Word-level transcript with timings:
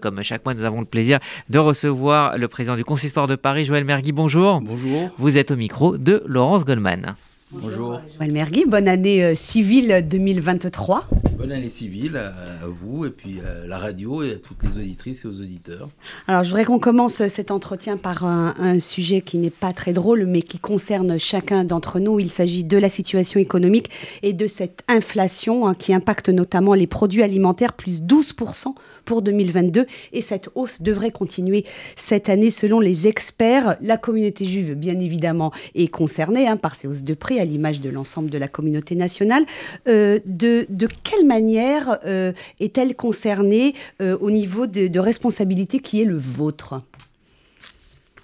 Comme 0.00 0.22
chaque 0.22 0.44
mois, 0.44 0.54
nous 0.54 0.62
avons 0.62 0.78
le 0.78 0.86
plaisir 0.86 1.18
de 1.48 1.58
recevoir 1.58 2.38
le 2.38 2.46
président 2.46 2.76
du 2.76 2.84
consistoire 2.84 3.26
de 3.26 3.34
Paris, 3.34 3.64
Joël 3.64 3.84
Mergui. 3.84 4.12
Bonjour. 4.12 4.60
Bonjour. 4.60 5.10
Vous 5.18 5.36
êtes 5.36 5.50
au 5.50 5.56
micro 5.56 5.98
de 5.98 6.22
Laurence 6.24 6.64
Goldman. 6.64 7.16
Bonjour. 7.50 7.98
Joël 8.18 8.30
Mergui, 8.30 8.66
bonne 8.66 8.88
année 8.88 9.24
euh, 9.24 9.34
civile 9.34 10.06
2023. 10.06 11.08
Bonne 11.38 11.52
année 11.52 11.70
civile 11.70 12.16
à, 12.16 12.66
vous 12.66 13.06
et 13.06 13.10
puis 13.10 13.38
à 13.40 13.66
la 13.66 13.78
radio 13.78 14.22
et 14.22 14.32
à 14.32 14.36
toutes 14.36 14.64
les 14.64 14.76
auditrices 14.76 15.24
et 15.24 15.28
aux 15.28 15.40
auditeurs. 15.40 15.88
Alors 16.26 16.44
je 16.44 16.50
voudrais 16.50 16.64
qu'on 16.64 16.80
commence 16.80 17.26
cet 17.28 17.50
entretien 17.50 17.96
par 17.96 18.24
un, 18.24 18.54
un 18.58 18.80
sujet 18.80 19.22
qui 19.22 19.38
n'est 19.38 19.48
pas 19.48 19.72
très 19.72 19.94
drôle 19.94 20.26
mais 20.26 20.42
qui 20.42 20.58
concerne 20.58 21.18
chacun 21.18 21.64
d'entre 21.64 22.00
nous. 22.00 22.20
Il 22.20 22.30
s'agit 22.30 22.64
de 22.64 22.76
la 22.76 22.90
situation 22.90 23.40
économique 23.40 23.88
et 24.22 24.34
de 24.34 24.46
cette 24.46 24.82
inflation 24.88 25.66
hein, 25.66 25.74
qui 25.74 25.94
impacte 25.94 26.28
notamment 26.28 26.74
les 26.74 26.88
produits 26.88 27.22
alimentaires, 27.22 27.72
plus 27.72 28.02
12% 28.02 28.74
pour 29.06 29.22
2022. 29.22 29.86
Et 30.12 30.20
cette 30.20 30.50
hausse 30.54 30.82
devrait 30.82 31.12
continuer 31.12 31.64
cette 31.96 32.28
année 32.28 32.50
selon 32.50 32.80
les 32.80 33.06
experts. 33.06 33.76
La 33.80 33.96
communauté 33.96 34.44
juive, 34.44 34.74
bien 34.74 35.00
évidemment, 35.00 35.52
est 35.74 35.88
concernée 35.88 36.46
hein, 36.46 36.58
par 36.58 36.76
ces 36.76 36.88
hausses 36.88 37.04
de 37.04 37.14
prix 37.14 37.37
à 37.38 37.44
l'image 37.44 37.80
de 37.80 37.90
l'ensemble 37.90 38.30
de 38.30 38.38
la 38.38 38.48
communauté 38.48 38.94
nationale. 38.94 39.44
Euh, 39.86 40.20
de, 40.24 40.66
de, 40.68 40.88
quelle 41.04 41.26
manière 41.26 41.98
euh, 42.04 42.32
est-elle 42.60 42.94
concernée 42.94 43.74
euh, 44.00 44.16
au 44.18 44.30
niveau 44.30 44.66
de, 44.66 44.88
de, 44.88 45.00
responsabilité 45.00 45.80
qui 45.80 46.00
est 46.02 46.04
le 46.04 46.16
vôtre? 46.16 46.80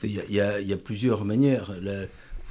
Il 0.02 0.20
y, 0.30 0.40
a, 0.40 0.76
plusieurs 0.76 1.24
manières. 1.24 1.72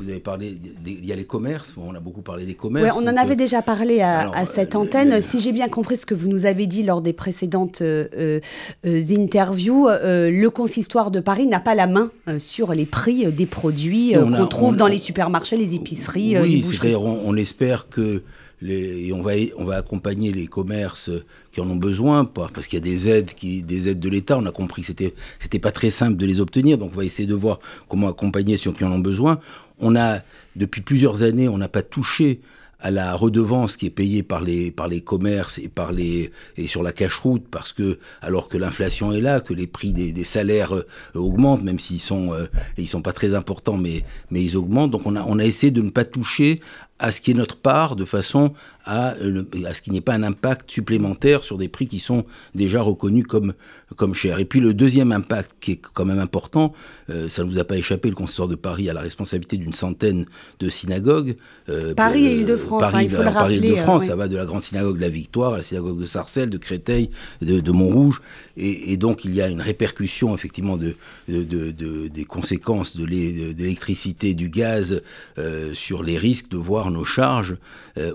Vous 0.04 0.10
avez 0.10 0.20
parlé, 0.20 0.58
il 0.86 1.06
y 1.06 1.12
a 1.12 1.16
les 1.16 1.26
commerces, 1.26 1.74
on 1.78 1.96
a 1.96 2.00
beaucoup 2.00 2.22
parlé 2.22 2.46
des 2.46 2.54
commerces. 2.54 2.96
Ouais, 2.96 3.04
on 3.04 3.08
en 3.08 3.18
avait 3.18 3.36
déjà 3.36 3.62
parlé 3.62 4.02
à, 4.02 4.20
alors, 4.20 4.36
à 4.36 4.46
cette 4.46 4.76
antenne. 4.76 5.22
Si 5.22 5.40
j'ai 5.40 5.52
bien 5.52 5.70
compris 5.70 5.98
ce 5.98 6.06
que 6.06 6.14
vous 6.14 6.28
nous 6.28 6.46
avez 6.46 6.68
dit 6.68 6.84
lors 6.84 7.02
des 7.02 7.14
précédentes 7.14 7.82
euh, 7.82 8.40
euh, 8.86 9.02
interviews, 9.12 9.88
euh, 9.88 10.30
le 10.30 10.50
consistoire 10.50 11.12
de 11.12 11.20
Paris 11.20 11.48
n'a 11.48 11.60
pas 11.60 11.76
la 11.76 11.88
main 11.88 12.12
sur 12.38 12.74
les 12.74 12.86
prix 12.86 13.32
des 13.32 13.46
produits 13.46 14.14
qu'on 14.14 14.48
trouve 14.48 14.74
on, 14.74 14.78
dans 14.78 14.88
les 14.88 15.00
supermarchés, 15.00 15.58
les 15.58 15.76
épiceries, 15.76 16.38
oui, 16.40 16.56
les 16.56 16.62
boucheries. 16.62 16.96
On, 16.96 17.28
on 17.28 17.36
espère 17.36 17.88
que 17.90 18.22
les, 18.62 19.08
et 19.08 19.14
on 19.14 19.22
va, 19.22 19.34
on 19.58 19.66
va 19.66 19.76
accompagner 19.76 20.32
les 20.32 20.48
commerces 20.48 21.10
qui 21.52 21.62
en 21.62 21.70
ont 21.70 21.76
besoin, 21.76 22.26
parce 22.26 22.66
qu'il 22.66 22.80
y 22.80 22.82
a 22.82 22.86
des 22.86 23.10
aides, 23.10 23.34
qui, 23.36 23.62
des 23.62 23.90
aides 23.90 24.00
de 24.00 24.10
l'État. 24.10 24.38
On 24.38 24.46
a 24.46 24.52
compris 24.52 24.82
que 24.82 24.88
c'était, 24.88 25.14
c'était 25.40 25.60
pas 25.60 25.72
très 25.72 25.92
simple 25.92 26.18
de 26.18 26.26
les 26.26 26.40
obtenir, 26.40 26.78
donc 26.78 26.92
on 26.94 26.98
va 26.98 27.06
essayer 27.06 27.28
de 27.28 27.36
voir 27.36 27.60
comment 27.88 28.08
accompagner 28.08 28.58
ceux 28.58 28.72
qui 28.72 28.84
en 28.84 28.92
ont 28.92 29.00
besoin. 29.00 29.40
On 29.80 29.96
a, 29.96 30.20
depuis 30.56 30.82
plusieurs 30.82 31.24
années, 31.24 31.48
on 31.48 31.58
n'a 31.58 31.68
pas 31.68 31.84
touché 31.84 32.42
à 32.84 32.92
la 32.92 33.16
redevance 33.16 33.78
qui 33.78 33.86
est 33.86 33.90
payée 33.90 34.24
par 34.24 34.42
les 34.42 34.70
par 34.70 34.90
les 34.90 35.00
commerces 35.00 35.58
et 35.58 35.70
par 35.70 35.94
les 35.94 36.32
et 36.58 36.68
sur 36.68 36.84
la 36.84 36.92
cache-route 36.92 37.46
parce 37.50 37.72
que 37.72 37.98
alors 38.22 38.50
que 38.50 38.58
l'inflation 38.58 39.14
est 39.14 39.22
là, 39.22 39.40
que 39.40 39.54
les 39.54 39.68
prix 39.68 39.94
des, 39.94 40.24
salaires 40.26 40.76
euh, 40.76 40.86
augmentent 41.16 41.64
même 41.64 41.80
s'ils 41.80 42.02
sont 42.02 42.34
euh, 42.34 42.46
sont 42.86 43.02
pas 43.02 43.14
très 43.14 43.36
importants 43.36 43.78
mais 43.78 44.04
mais 44.32 44.44
ils 44.44 44.58
augmentent. 44.58 44.92
Donc 44.92 45.04
on 45.06 45.16
a 45.16 45.24
on 45.24 45.40
a 45.40 45.46
essayé 45.46 45.72
de 45.72 45.82
ne 45.82 45.90
pas 45.90 46.04
toucher 46.04 46.60
à 47.04 47.12
ce 47.12 47.20
qui 47.20 47.32
est 47.32 47.34
notre 47.34 47.58
part 47.58 47.98
de 47.98 48.06
façon 48.06 48.54
à, 48.86 49.10
à 49.10 49.74
ce 49.74 49.82
qu'il 49.82 49.92
n'y 49.92 50.00
ait 50.00 50.02
pas 50.02 50.14
un 50.14 50.24
impact 50.24 50.72
supplémentaire 50.72 51.44
sur 51.44 51.58
des 51.58 51.68
prix 51.68 51.88
qui 51.88 52.00
sont 52.00 52.26
déjà 52.56 52.82
reconnus 52.82 53.26
comme, 53.28 53.54
comme 53.96 54.14
chers. 54.14 54.40
Et 54.40 54.46
puis 54.46 54.60
le 54.60 54.74
deuxième 54.74 55.12
impact 55.12 55.56
qui 55.60 55.74
est 55.74 55.82
quand 55.94 56.06
même 56.06 56.20
important, 56.20 56.74
euh, 57.10 57.30
ça 57.30 57.44
ne 57.44 57.50
vous 57.50 57.60
a 57.60 57.66
pas 57.66 57.78
échappé, 57.78 58.10
le 58.10 58.16
consistoire 58.16 58.48
de 58.48 58.56
Paris 58.56 58.90
a 58.90 58.94
la 58.94 59.02
responsabilité 59.02 59.58
d'une 59.58 59.74
centaine 59.74 60.26
de 60.60 60.70
synagogues. 60.70 61.36
Euh, 61.70 61.94
Paris 61.94 62.26
et 62.26 62.36
Île-de-France, 62.38 62.82
Paris, 62.82 62.96
hein, 62.96 63.02
il 63.04 63.10
faut 63.10 63.18
le 63.18 63.24
Paris 63.24 63.38
rappeler. 63.38 63.56
Île-de-France, 63.70 64.04
euh, 64.04 64.08
ça 64.08 64.16
va 64.16 64.28
de 64.30 64.38
la 64.38 64.46
grande 64.46 64.64
synagogue 64.64 64.96
de 64.96 65.02
la 65.02 65.10
Victoire 65.10 65.54
à 65.54 65.58
la 65.58 65.64
synagogue 65.64 66.00
de 66.00 66.06
Sarcelles, 66.06 66.50
de 66.50 66.58
Créteil, 66.58 67.10
de, 67.42 67.60
de 67.60 67.72
Montrouge. 67.72 68.22
Et, 68.56 68.94
et, 68.94 68.98
donc 68.98 69.26
il 69.26 69.34
y 69.34 69.42
a 69.42 69.48
une 69.48 69.62
répercussion 69.62 70.36
effectivement 70.36 70.78
de, 70.78 70.96
de, 71.28 71.44
de, 71.44 71.72
de 71.72 72.08
des 72.08 72.26
conséquences 72.26 72.96
de 72.96 73.06
l'électricité, 73.06 74.34
du 74.36 74.50
gaz 74.50 75.02
euh, 75.38 75.74
sur 75.74 76.04
les 76.04 76.18
risques 76.18 76.50
de 76.50 76.58
voir 76.58 76.92
nos 76.94 77.04
charges 77.04 77.58
euh, 77.98 78.14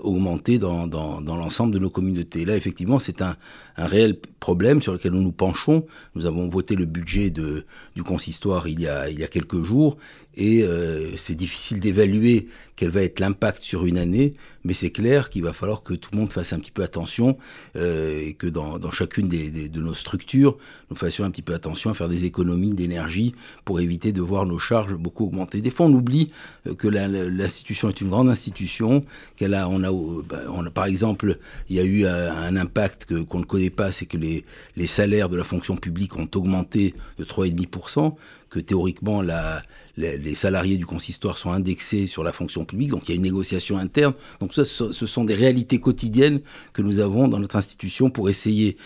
dans, 0.87 1.21
dans 1.21 1.37
l'ensemble 1.37 1.73
de 1.73 1.79
nos 1.79 1.89
communautés. 1.89 2.45
Là, 2.45 2.55
effectivement, 2.55 2.99
c'est 2.99 3.21
un, 3.21 3.35
un 3.79 3.85
réel 3.85 4.19
problème 4.39 4.81
sur 4.81 4.93
lequel 4.93 5.13
nous 5.13 5.23
nous 5.23 5.31
penchons. 5.31 5.85
Nous 6.15 6.25
avons 6.25 6.49
voté 6.49 6.75
le 6.75 6.85
budget 6.85 7.29
du 7.29 8.03
consistoire 8.03 8.67
il 8.67 8.81
y 8.81 8.87
a, 8.87 9.09
il 9.09 9.19
y 9.19 9.23
a 9.23 9.27
quelques 9.27 9.63
jours 9.63 9.97
et 10.35 10.63
euh, 10.63 11.15
c'est 11.17 11.35
difficile 11.35 11.79
d'évaluer 11.79 12.47
quel 12.75 12.91
va 12.91 13.01
être 13.03 13.19
l'impact 13.19 13.61
sur 13.61 13.85
une 13.85 13.97
année, 13.97 14.33
mais 14.63 14.73
c'est 14.73 14.89
clair 14.89 15.29
qu'il 15.29 15.43
va 15.43 15.51
falloir 15.51 15.83
que 15.83 15.93
tout 15.93 16.11
le 16.13 16.19
monde 16.19 16.31
fasse 16.31 16.53
un 16.53 16.59
petit 16.59 16.71
peu 16.71 16.81
attention 16.81 17.37
euh, 17.75 18.21
et 18.25 18.35
que 18.35 18.47
dans, 18.47 18.79
dans 18.79 18.89
chacune 18.89 19.27
des, 19.27 19.49
de 19.49 19.81
nos 19.81 19.93
structures, 19.93 20.57
nous 20.89 20.95
fassions 20.95 21.25
un 21.25 21.31
petit 21.31 21.41
peu 21.41 21.53
attention 21.53 21.89
à 21.89 21.93
faire 21.93 22.07
des 22.07 22.23
économies 22.23 22.73
d'énergie 22.73 23.35
pour 23.65 23.81
éviter 23.81 24.13
de 24.13 24.21
voir 24.21 24.45
nos 24.45 24.59
charges 24.59 24.93
beaucoup 24.93 25.25
augmenter. 25.25 25.59
Des 25.59 25.71
fois, 25.71 25.87
on 25.87 25.93
oublie 25.93 26.31
que 26.77 26.87
l'institution 26.87 27.89
est 27.89 27.99
une 27.99 28.09
grande 28.09 28.29
institution, 28.29 29.01
qu'elle 29.35 29.55
a, 29.55 29.67
on 29.67 29.83
a, 29.83 29.89
a, 29.89 30.69
par 30.69 30.85
exemple, 30.85 31.37
il 31.69 31.75
y 31.75 31.79
a 31.81 31.83
eu 31.83 32.05
un, 32.05 32.55
impact 32.55 33.25
qu'on 33.25 33.39
ne 33.39 33.45
connaît 33.45 33.68
pas, 33.69 33.91
c'est 33.91 34.05
que 34.05 34.17
les, 34.17 34.45
les 34.75 34.87
salaires 34.87 35.29
de 35.29 35.37
la 35.37 35.43
fonction 35.43 35.75
publique 35.75 36.15
ont 36.17 36.29
augmenté 36.35 36.93
de 37.17 37.23
3,5%, 37.23 38.15
que 38.49 38.59
théoriquement 38.59 39.21
la, 39.21 39.61
les, 39.97 40.35
salariés 40.35 40.77
du 40.77 40.85
consistoire 40.85 41.37
sont 41.37 41.51
indexés 41.51 42.07
sur 42.07 42.23
la 42.23 42.31
fonction 42.31 42.65
publique, 42.65 42.89
donc 42.89 43.07
il 43.07 43.09
y 43.09 43.13
a 43.13 43.15
une 43.15 43.21
négociation 43.21 43.77
interne. 43.77 44.13
Donc 44.39 44.53
ça, 44.53 44.65
ce 44.65 45.05
sont 45.05 45.23
des 45.23 45.35
réalités 45.35 45.79
quotidiennes 45.79 46.41
que 46.73 46.81
nous 46.81 46.99
avons 46.99 47.27
dans 47.27 47.39
notre 47.39 47.57
institution 47.57 48.09
pour 48.09 48.29
essayer 48.29 48.77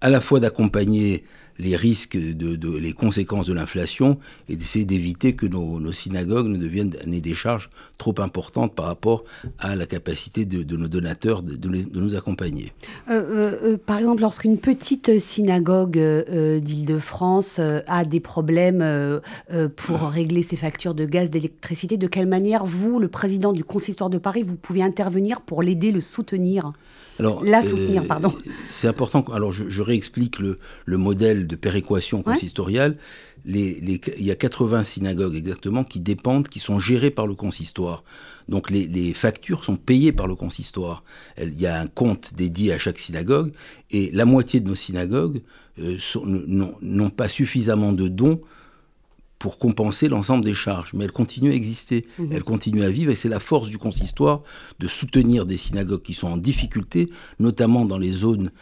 à 0.00 0.08
la 0.08 0.20
fois 0.20 0.40
d'accompagner 0.40 1.24
les 1.60 1.76
risques, 1.76 2.16
de, 2.16 2.76
les 2.76 2.92
conséquences 2.92 3.46
de 3.46 3.52
l'inflation 3.52 4.18
et 4.48 4.56
d'essayer 4.56 4.84
d'éviter 4.84 5.34
que 5.34 5.46
nos, 5.46 5.92
synagogues 5.92 6.46
ne 6.46 6.56
deviennent 6.56 6.90
des 6.90 7.34
charges 7.34 7.68
trop 7.98 8.14
importantes 8.18 8.74
par 8.74 8.86
rapport 8.86 9.24
à 9.58 9.76
la 9.76 9.86
capacité 9.86 10.44
de, 10.44 10.76
nos 10.76 10.88
donateurs 10.88 11.42
de, 11.42 11.68
nous 11.68 12.14
accompagner. 12.14 12.72
Euh, 13.08 13.52
euh, 13.62 13.76
par 13.76 13.98
exemple, 13.98 14.22
lorsqu'une 14.22 14.58
petite 14.58 15.18
synagogue 15.20 15.98
euh, 15.98 16.60
d'Île-de-France 16.60 17.60
a 17.86 18.04
des 18.04 18.20
problèmes 18.20 18.80
euh, 18.82 19.68
pour 19.76 20.00
régler 20.00 20.42
ses 20.42 20.56
factures 20.56 20.94
de 20.94 21.04
gaz, 21.04 21.30
d'électricité, 21.30 21.96
de 21.96 22.06
quelle 22.06 22.26
manière 22.26 22.64
vous, 22.64 22.98
le 22.98 23.08
président 23.08 23.52
du 23.52 23.64
consistoire 23.64 24.10
de 24.10 24.18
Paris, 24.18 24.42
vous 24.42 24.56
pouvez 24.56 24.82
intervenir 24.82 25.40
pour 25.40 25.62
l'aider, 25.62 25.90
le 25.90 26.00
soutenir? 26.00 26.72
Alors, 27.20 27.44
la 27.44 27.62
soutenir, 27.62 28.02
euh, 28.02 28.06
pardon. 28.06 28.34
C'est 28.70 28.88
important. 28.88 29.24
Alors, 29.32 29.52
je, 29.52 29.68
je 29.68 29.82
réexplique 29.82 30.38
le, 30.38 30.58
le, 30.84 30.96
modèle 30.96 31.46
de 31.46 31.56
péréquation 31.56 32.22
consistoriale. 32.22 32.92
Ouais. 32.92 32.98
Les, 33.46 33.80
les, 33.80 34.00
il 34.18 34.24
y 34.24 34.30
a 34.30 34.34
80 34.34 34.82
synagogues 34.82 35.34
exactement 35.34 35.84
qui 35.84 36.00
dépendent, 36.00 36.48
qui 36.48 36.58
sont 36.58 36.78
gérées 36.78 37.10
par 37.10 37.26
le 37.26 37.34
consistoire. 37.34 38.04
Donc, 38.48 38.70
les, 38.70 38.86
les 38.86 39.14
factures 39.14 39.64
sont 39.64 39.76
payées 39.76 40.12
par 40.12 40.26
le 40.26 40.34
consistoire. 40.34 41.04
Il 41.40 41.58
y 41.60 41.66
a 41.66 41.80
un 41.80 41.86
compte 41.86 42.34
dédié 42.34 42.72
à 42.72 42.78
chaque 42.78 42.98
synagogue 42.98 43.52
et 43.90 44.10
la 44.12 44.24
moitié 44.24 44.60
de 44.60 44.68
nos 44.68 44.74
synagogues 44.74 45.42
euh, 45.78 45.96
n'ont 46.24 47.10
pas 47.10 47.28
suffisamment 47.28 47.92
de 47.92 48.08
dons 48.08 48.40
pour 49.40 49.58
compenser 49.58 50.08
l'ensemble 50.08 50.44
des 50.44 50.54
charges. 50.54 50.92
Mais 50.92 51.04
elle 51.04 51.12
continue 51.12 51.50
à 51.50 51.54
exister, 51.54 52.06
mmh. 52.18 52.26
elle 52.30 52.44
continue 52.44 52.84
à 52.84 52.90
vivre, 52.90 53.10
et 53.10 53.16
c'est 53.16 53.28
la 53.28 53.40
force 53.40 53.70
du 53.70 53.78
consistoire 53.78 54.42
de 54.78 54.86
soutenir 54.86 55.46
des 55.46 55.56
synagogues 55.56 56.02
qui 56.02 56.14
sont 56.14 56.28
en 56.28 56.36
difficulté, 56.36 57.10
notamment 57.40 57.86
dans 57.86 57.98
les 57.98 58.12
zones 58.12 58.52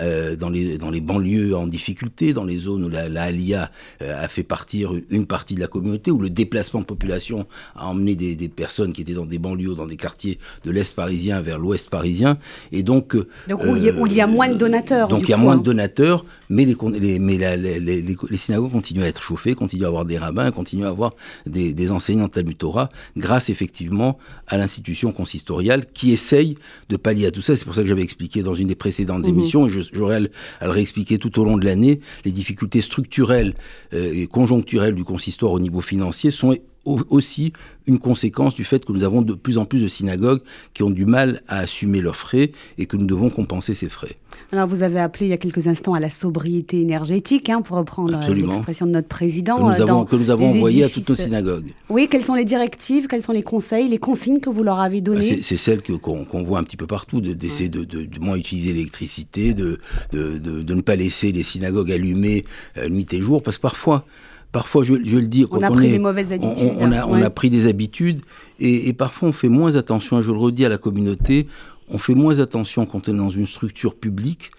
euh, 0.00 0.36
dans, 0.36 0.50
les, 0.50 0.76
dans 0.76 0.90
les 0.90 1.00
banlieues 1.00 1.56
en 1.56 1.66
difficulté, 1.66 2.32
dans 2.32 2.44
les 2.44 2.58
zones 2.58 2.84
où 2.84 2.88
la, 2.88 3.08
la 3.08 3.24
Alia 3.24 3.70
euh, 4.02 4.24
a 4.24 4.28
fait 4.28 4.42
partir 4.42 4.92
une 5.08 5.26
partie 5.26 5.54
de 5.54 5.60
la 5.60 5.66
communauté, 5.66 6.10
où 6.10 6.18
le 6.18 6.28
déplacement 6.28 6.80
de 6.80 6.84
population 6.84 7.46
a 7.74 7.86
emmené 7.86 8.14
des, 8.14 8.36
des 8.36 8.48
personnes 8.48 8.92
qui 8.92 9.00
étaient 9.00 9.14
dans 9.14 9.26
des 9.26 9.38
banlieues, 9.38 9.74
dans 9.74 9.86
des 9.86 9.96
quartiers 9.96 10.38
de 10.64 10.70
l'Est 10.70 10.94
parisien 10.94 11.40
vers 11.40 11.58
l'Ouest 11.58 11.88
parisien. 11.88 12.38
Et 12.70 12.82
donc, 12.82 13.16
donc 13.48 13.64
où, 13.64 13.68
euh, 13.68 14.06
il 14.06 14.14
y 14.14 14.20
a 14.20 14.26
moins 14.26 14.48
de 14.48 14.54
donateurs. 14.54 15.08
Donc 15.08 15.22
il 15.22 15.30
y 15.30 15.34
a 15.34 15.38
moins 15.38 15.54
hein. 15.54 15.58
de 15.58 15.62
donateurs, 15.62 16.26
mais, 16.50 16.64
les, 16.64 16.76
les 17.00 17.18
mais 17.18 17.38
la, 17.38 17.56
les, 17.56 17.80
les, 17.80 18.02
les, 18.02 18.36
synagogues 18.36 18.72
continuent 18.72 19.02
à 19.02 19.08
être 19.08 19.22
chauffées, 19.22 19.54
continuent 19.54 19.84
à 19.84 19.88
avoir 19.88 20.04
des 20.04 20.18
rabbins, 20.18 20.50
continuent 20.50 20.84
à 20.84 20.90
avoir 20.90 21.14
des, 21.46 21.72
des 21.72 21.90
enseignants 21.90 22.26
de 22.26 22.32
Talmud 22.32 22.58
Torah, 22.58 22.88
grâce 23.16 23.48
effectivement 23.48 24.18
à 24.46 24.58
l'institution 24.58 25.12
consistoriale 25.12 25.86
qui 25.92 26.12
essaye 26.12 26.56
de 26.88 26.96
pallier 26.96 27.26
à 27.26 27.30
tout 27.30 27.42
ça. 27.42 27.56
C'est 27.56 27.64
pour 27.64 27.74
ça 27.74 27.82
que 27.82 27.88
j'avais 27.88 28.02
expliqué 28.02 28.42
dans 28.42 28.54
une 28.54 28.68
des 28.68 28.74
précédentes 28.74 29.24
mmh. 29.24 29.30
émissions, 29.30 29.66
et 29.66 29.70
je 29.70 29.77
j'aurais 29.92 30.16
à, 30.16 30.20
à, 30.60 30.66
le 30.66 30.72
réexpliquer 30.72 31.18
tout 31.18 31.38
au 31.40 31.44
long 31.44 31.56
de 31.56 31.64
l'année, 31.64 32.00
les 32.24 32.32
difficultés 32.32 32.80
structurelles 32.80 33.54
euh, 33.92 34.12
et 34.12 34.26
conjoncturelles 34.26 34.94
du 34.94 35.04
consistoire 35.04 35.52
au 35.52 35.60
niveau 35.60 35.80
financier 35.80 36.30
sont 36.30 36.56
aussi 36.84 37.52
une 37.86 37.98
conséquence 37.98 38.54
du 38.54 38.64
fait 38.64 38.84
que 38.84 38.92
nous 38.92 39.04
avons 39.04 39.22
de 39.22 39.34
plus 39.34 39.58
en 39.58 39.64
plus 39.64 39.80
de 39.80 39.88
synagogues 39.88 40.40
qui 40.74 40.82
ont 40.82 40.90
du 40.90 41.04
mal 41.04 41.42
à 41.46 41.58
assumer 41.58 42.00
leurs 42.00 42.16
frais 42.16 42.52
et 42.78 42.86
que 42.86 42.96
nous 42.96 43.06
devons 43.06 43.30
compenser 43.30 43.74
ces 43.74 43.88
frais. 43.88 44.16
Alors 44.52 44.66
vous 44.68 44.82
avez 44.82 45.00
appelé 45.00 45.26
il 45.26 45.28
y 45.30 45.32
a 45.32 45.36
quelques 45.36 45.66
instants 45.66 45.94
à 45.94 46.00
la 46.00 46.10
sobriété 46.10 46.80
énergétique, 46.80 47.48
hein, 47.48 47.62
pour 47.62 47.76
reprendre 47.76 48.18
l'expression 48.32 48.86
de 48.86 48.92
notre 48.92 49.08
président. 49.08 49.56
Que 49.56 49.62
nous 49.62 49.82
avons, 49.82 50.04
que 50.04 50.16
nous 50.16 50.30
avons 50.30 50.48
envoyé 50.48 50.84
à 50.84 50.88
toutes 50.88 51.08
nos 51.08 51.14
synagogues. 51.14 51.72
Oui, 51.88 52.08
quelles 52.10 52.24
sont 52.24 52.34
les 52.34 52.44
directives, 52.44 53.06
quels 53.06 53.22
sont 53.22 53.32
les 53.32 53.42
conseils, 53.42 53.88
les 53.88 53.98
consignes 53.98 54.40
que 54.40 54.50
vous 54.50 54.62
leur 54.62 54.80
avez 54.80 55.00
données 55.00 55.36
bah, 55.36 55.42
C'est 55.42 55.56
celles 55.56 55.82
qu'on 55.82 56.42
voit 56.42 56.58
un 56.58 56.64
petit 56.64 56.76
peu 56.76 56.86
partout, 56.86 57.20
d'essayer 57.20 57.68
de, 57.68 57.84
de, 57.84 58.04
de, 58.04 58.20
moins 58.20 58.36
utiliser 58.36 58.72
l'électricité, 58.72 59.54
de, 59.54 59.78
de, 60.12 60.74
ne 60.74 60.80
pas 60.80 60.96
laisser 60.96 61.32
les 61.32 61.42
synagogues 61.42 61.92
allumées 61.92 62.44
euh, 62.76 62.88
nuit 62.88 63.06
et 63.12 63.20
jour, 63.20 63.42
parce 63.42 63.56
que 63.56 63.62
parfois, 63.62 64.04
parfois, 64.52 64.82
je, 64.82 64.94
je 65.04 65.16
vais 65.16 65.22
le 65.22 65.28
dire, 65.28 65.48
on 65.50 65.62
a 65.62 65.70
pris 65.70 65.90
des 65.90 65.98
mauvaises 65.98 66.32
habitudes. 66.32 66.72
On, 66.78 66.92
a, 66.92 67.06
on, 67.06 67.20
a, 67.20 67.30
pris 67.30 67.50
des 67.50 67.66
habitudes 67.66 68.20
et, 68.60 68.88
et, 68.88 68.92
parfois 68.92 69.28
on 69.28 69.32
fait 69.32 69.48
moins 69.48 69.76
attention, 69.76 70.22
je 70.22 70.32
le 70.32 70.38
redis 70.38 70.64
à 70.64 70.68
la 70.68 70.78
communauté, 70.78 71.46
on 71.90 71.98
fait 71.98 72.14
moins 72.14 72.40
attention 72.40 72.86
quand 72.86 73.08
on 73.08 73.14
est 73.14 73.18
dans 73.18 73.30
une 73.30 73.46
structure 73.46 73.94
publique, 73.94 74.50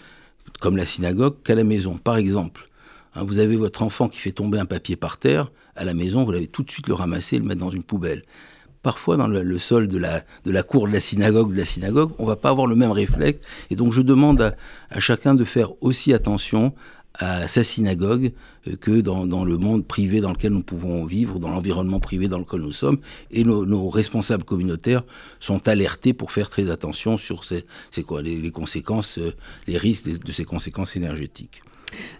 comme 0.59 0.77
la 0.77 0.85
synagogue, 0.85 1.35
qu'à 1.43 1.55
la 1.55 1.63
maison. 1.63 1.97
Par 1.97 2.17
exemple, 2.17 2.69
hein, 3.15 3.23
vous 3.23 3.39
avez 3.39 3.55
votre 3.55 3.83
enfant 3.83 4.09
qui 4.09 4.19
fait 4.19 4.31
tomber 4.31 4.59
un 4.59 4.65
papier 4.65 4.95
par 4.95 5.17
terre, 5.17 5.51
à 5.75 5.85
la 5.85 5.93
maison, 5.93 6.25
vous 6.25 6.31
l'avez 6.31 6.47
tout 6.47 6.63
de 6.63 6.71
suite 6.71 6.87
le 6.87 6.93
ramasser 6.93 7.37
et 7.37 7.39
le 7.39 7.45
mettre 7.45 7.61
dans 7.61 7.69
une 7.69 7.83
poubelle. 7.83 8.21
Parfois, 8.81 9.17
dans 9.17 9.27
le, 9.27 9.57
sol 9.57 9.87
de 9.87 9.97
la, 9.97 10.23
de 10.45 10.51
la 10.51 10.63
cour 10.63 10.87
de 10.87 10.93
la 10.93 11.01
synagogue, 11.01 11.51
de 11.51 11.57
la 11.57 11.65
synagogue, 11.65 12.11
on 12.17 12.25
va 12.25 12.37
pas 12.37 12.49
avoir 12.49 12.65
le 12.65 12.75
même 12.75 12.91
réflexe. 12.91 13.39
Et 13.69 13.75
donc, 13.75 13.91
je 13.91 14.01
demande 14.01 14.41
à, 14.41 14.55
à 14.89 14.99
chacun 14.99 15.35
de 15.35 15.43
faire 15.43 15.71
aussi 15.81 16.13
attention 16.13 16.73
à 17.19 17.47
sa 17.47 17.63
synagogue 17.63 18.31
euh, 18.67 18.75
que 18.75 19.01
dans, 19.01 19.45
le 19.45 19.57
monde 19.57 19.85
privé 19.85 20.21
dans 20.21 20.31
lequel 20.31 20.51
nous 20.51 20.63
pouvons 20.63 21.05
vivre, 21.05 21.39
dans 21.39 21.49
l'environnement 21.49 21.99
privé 21.99 22.27
dans 22.27 22.39
lequel 22.39 22.61
nous 22.61 22.71
sommes. 22.71 22.99
Et 23.31 23.43
nos, 23.43 23.89
responsables 23.89 24.43
communautaires 24.43 25.03
sont 25.39 25.67
alertés 25.67 26.13
pour 26.13 26.31
faire 26.31 26.49
très 26.49 26.69
attention 26.69 27.17
sur 27.17 27.43
ces, 27.43 27.65
quoi, 28.03 28.21
les, 28.21 28.51
conséquences, 28.51 29.19
euh, 29.19 29.33
les 29.67 29.77
risques 29.77 30.09
de, 30.09 30.17
de 30.17 30.31
ces 30.31 30.45
conséquences 30.45 30.95
énergétiques. 30.95 31.61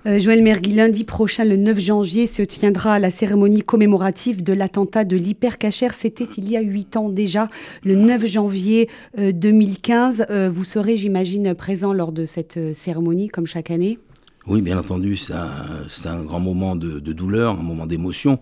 Euh, 0.06 0.19
Joël 0.19 0.44
Mergui, 0.44 0.74
lundi 0.74 1.04
prochain, 1.04 1.46
le 1.46 1.57
9 1.57 1.80
janvier, 1.80 2.28
se 2.28 2.42
tiendra 2.42 3.00
la 3.00 3.12
cérémonie 3.12 3.62
commémorative 3.62 4.44
de 4.44 4.54
l'attentat 4.54 5.04
de 5.04 5.16
l'hypercachère. 5.16 5.94
C'était 5.94 6.28
il 6.38 6.50
y 6.50 6.57
a 6.57 6.62
huit 6.62 6.98
ans 6.98 7.10
déjà, 7.10 7.50
le 7.84 7.96
9 7.96 8.25
janvier 8.25 8.90
2015. 9.18 10.25
Euh, 10.30 10.50
vous 10.50 10.63
serez, 10.63 10.98
j'imagine, 10.98 11.54
présent 11.54 11.94
lors 11.94 12.12
de 12.12 12.25
cette 12.25 12.74
cérémonie, 12.74 13.28
comme 13.28 13.48
chaque 13.48 13.72
année? 13.72 14.00
Oui, 14.50 14.62
bien 14.62 14.78
entendu, 14.78 15.16
c'est 15.16 15.34
un, 15.34 15.63
un, 16.06 16.24
grand 16.24 16.40
moment 16.40 16.75
de, 16.75 17.00
de 17.00 17.13
douleur, 17.13 17.60
un 17.60 17.63
moment 17.63 17.86
d'émotion. 17.86 18.40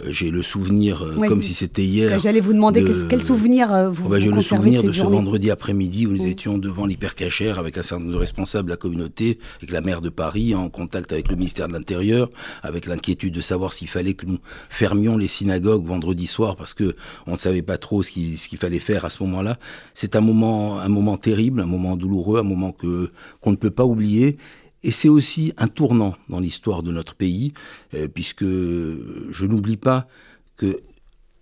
Euh, 0.00 0.06
j'ai 0.08 0.30
le 0.30 0.40
souvenir, 0.40 1.02
euh, 1.02 1.28
comme 1.28 1.42
si 1.42 1.52
c'était 1.52 1.84
hier. 1.84 2.18
J'allais 2.18 2.40
vous 2.40 2.54
demander 2.54 2.80
de... 2.80 2.94
quel 3.10 3.22
souvenir 3.22 3.72
euh, 3.74 3.90
vous, 3.90 4.08
bah, 4.08 4.18
J'ai 4.18 4.30
le 4.30 4.40
souvenir 4.40 4.82
de, 4.82 4.90
ce 4.90 5.02
vendredi 5.02 5.50
après-midi 5.50 6.06
où 6.06 6.12
nous 6.12 6.26
étions 6.26 6.56
devant 6.56 6.86
l'hypercachère 6.86 7.58
avec 7.58 7.76
un 7.76 7.82
certain 7.82 8.04
nombre 8.04 8.14
de 8.14 8.18
responsables 8.18 8.68
de 8.68 8.72
la 8.72 8.78
communauté, 8.78 9.38
avec 9.58 9.70
la 9.70 9.82
maire 9.82 10.00
de 10.00 10.08
Paris, 10.08 10.54
en 10.54 10.70
contact 10.70 11.12
avec 11.12 11.28
le 11.28 11.36
ministère 11.36 11.68
de 11.68 11.74
l'Intérieur, 11.74 12.30
avec 12.62 12.86
l'inquiétude 12.86 13.34
de 13.34 13.42
savoir 13.42 13.74
s'il 13.74 13.88
fallait 13.88 14.14
que 14.14 14.24
nous 14.24 14.38
fermions 14.70 15.18
les 15.18 15.28
synagogues 15.28 15.86
vendredi 15.86 16.26
soir 16.26 16.56
parce 16.56 16.72
que 16.72 16.96
on 17.26 17.32
ne 17.32 17.38
savait 17.38 17.62
pas 17.62 17.76
trop 17.76 18.02
ce 18.02 18.10
qu'il 18.10 18.58
fallait 18.58 18.78
faire 18.78 19.04
à 19.04 19.10
ce 19.10 19.22
moment-là. 19.24 19.58
C'est 19.92 20.16
un 20.16 20.22
moment, 20.22 20.80
un 20.80 20.88
moment 20.88 21.18
terrible, 21.18 21.60
un 21.60 21.66
moment 21.66 21.96
douloureux, 21.98 22.40
un 22.40 22.44
moment 22.44 22.72
que 22.72 23.10
qu'on 23.42 23.50
ne 23.50 23.56
peut 23.56 23.70
pas 23.70 23.84
oublier 23.84 24.38
et 24.84 24.90
c'est 24.90 25.08
aussi 25.08 25.52
un 25.58 25.68
tournant 25.68 26.14
dans 26.28 26.40
l'histoire 26.40 26.82
de 26.82 26.90
notre 26.90 27.14
pays, 27.14 27.52
euh, 27.94 28.08
puisque 28.08 28.44
je 28.44 29.46
n'oublie 29.46 29.76
pas 29.76 30.08
que 30.56 30.80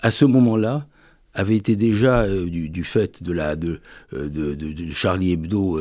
à 0.01 0.11
ce 0.11 0.25
moment-là, 0.25 0.87
avait 1.33 1.57
été 1.57 1.77
déjà 1.77 2.23
euh, 2.23 2.47
du, 2.47 2.85
fait 2.85 3.23
de 3.23 3.33
la 3.33 3.55
de, 3.55 3.81
euh, 4.15 4.29
de, 4.29 4.93
Charlie 4.93 5.31
Hebdo 5.33 5.81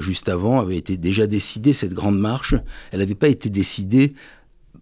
juste 0.00 0.28
avant 0.28 0.58
avait 0.58 0.78
été 0.78 0.96
déjà 0.96 1.28
décidée 1.28 1.74
cette 1.74 1.94
grande 1.94 2.18
marche. 2.18 2.54
Elle 2.90 2.98
n'avait 2.98 3.14
pas 3.14 3.28
été 3.28 3.50
décidée 3.50 4.14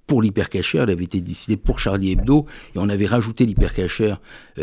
pour 0.06 0.22
l'hypercachère, 0.22 0.84
elle 0.84 0.90
avait 0.90 1.04
été 1.04 1.20
décidée 1.20 1.58
pour 1.58 1.78
Charlie 1.78 2.12
Hebdo 2.12 2.46
et 2.74 2.78
on 2.78 2.88
avait 2.88 3.04
rajouté 3.04 3.44
l'hypercachère 3.44 4.22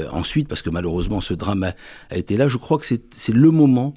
ensuite 0.10 0.48
parce 0.48 0.64
que 0.64 0.72
malheureusement 0.72 1.22
ce 1.22 1.36
drame 1.36 1.62
a, 1.62 1.76
a 2.10 2.18
été 2.18 2.38
là. 2.38 2.48
Je 2.48 2.58
crois 2.58 2.80
que 2.80 2.86
c'est 2.86 3.34
le 3.34 3.52
moment 3.52 3.94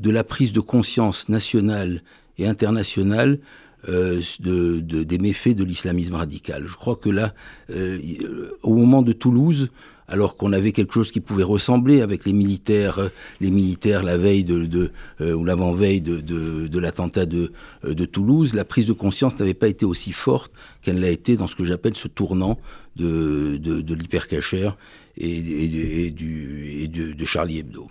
de 0.00 0.10
la 0.10 0.24
prise 0.24 0.52
de 0.52 0.58
conscience 0.58 1.28
nationale 1.28 2.02
et 2.38 2.46
internationale 2.46 3.38
euh, 3.88 4.22
de, 4.40 4.80
de, 4.80 5.02
des 5.02 5.18
méfaits 5.18 5.54
de 5.54 5.62
l'islamisme 5.62 6.14
radical. 6.14 6.64
Je 6.66 6.74
crois 6.74 6.96
que 6.96 7.10
là, 7.10 7.34
euh, 7.68 7.98
au 8.62 8.74
moment 8.74 9.02
de 9.02 9.12
Toulouse, 9.12 9.68
alors 10.08 10.36
qu'on 10.36 10.52
avait 10.52 10.72
quelque 10.72 10.94
chose 10.94 11.10
qui 11.10 11.20
pouvait 11.20 11.42
ressembler 11.42 12.00
avec 12.00 12.24
les 12.24 12.32
militaires, 12.32 13.10
les 13.40 13.50
militaires 13.50 14.02
la 14.02 14.16
veille 14.16 14.44
de, 14.44 14.90
euh, 15.20 15.34
ou 15.34 15.44
l'avant-veille 15.44 16.00
de, 16.00 16.78
l'attentat 16.78 17.26
de, 17.26 17.50
Toulouse, 18.06 18.54
la 18.54 18.64
prise 18.64 18.86
de 18.86 18.92
conscience 18.92 19.38
n'avait 19.38 19.54
pas 19.54 19.68
été 19.68 19.84
aussi 19.84 20.12
forte 20.12 20.52
qu'elle 20.80 21.00
l'a 21.00 21.10
été 21.10 21.36
dans 21.36 21.46
ce 21.46 21.56
que 21.56 21.64
j'appelle 21.64 21.94
ce 21.94 22.08
tournant 22.08 22.58
de, 22.96 23.58
de, 23.58 23.82
de 23.82 23.96
et, 25.16 26.10
de 26.10 27.24
Charlie 27.24 27.58
Hebdo. 27.58 27.90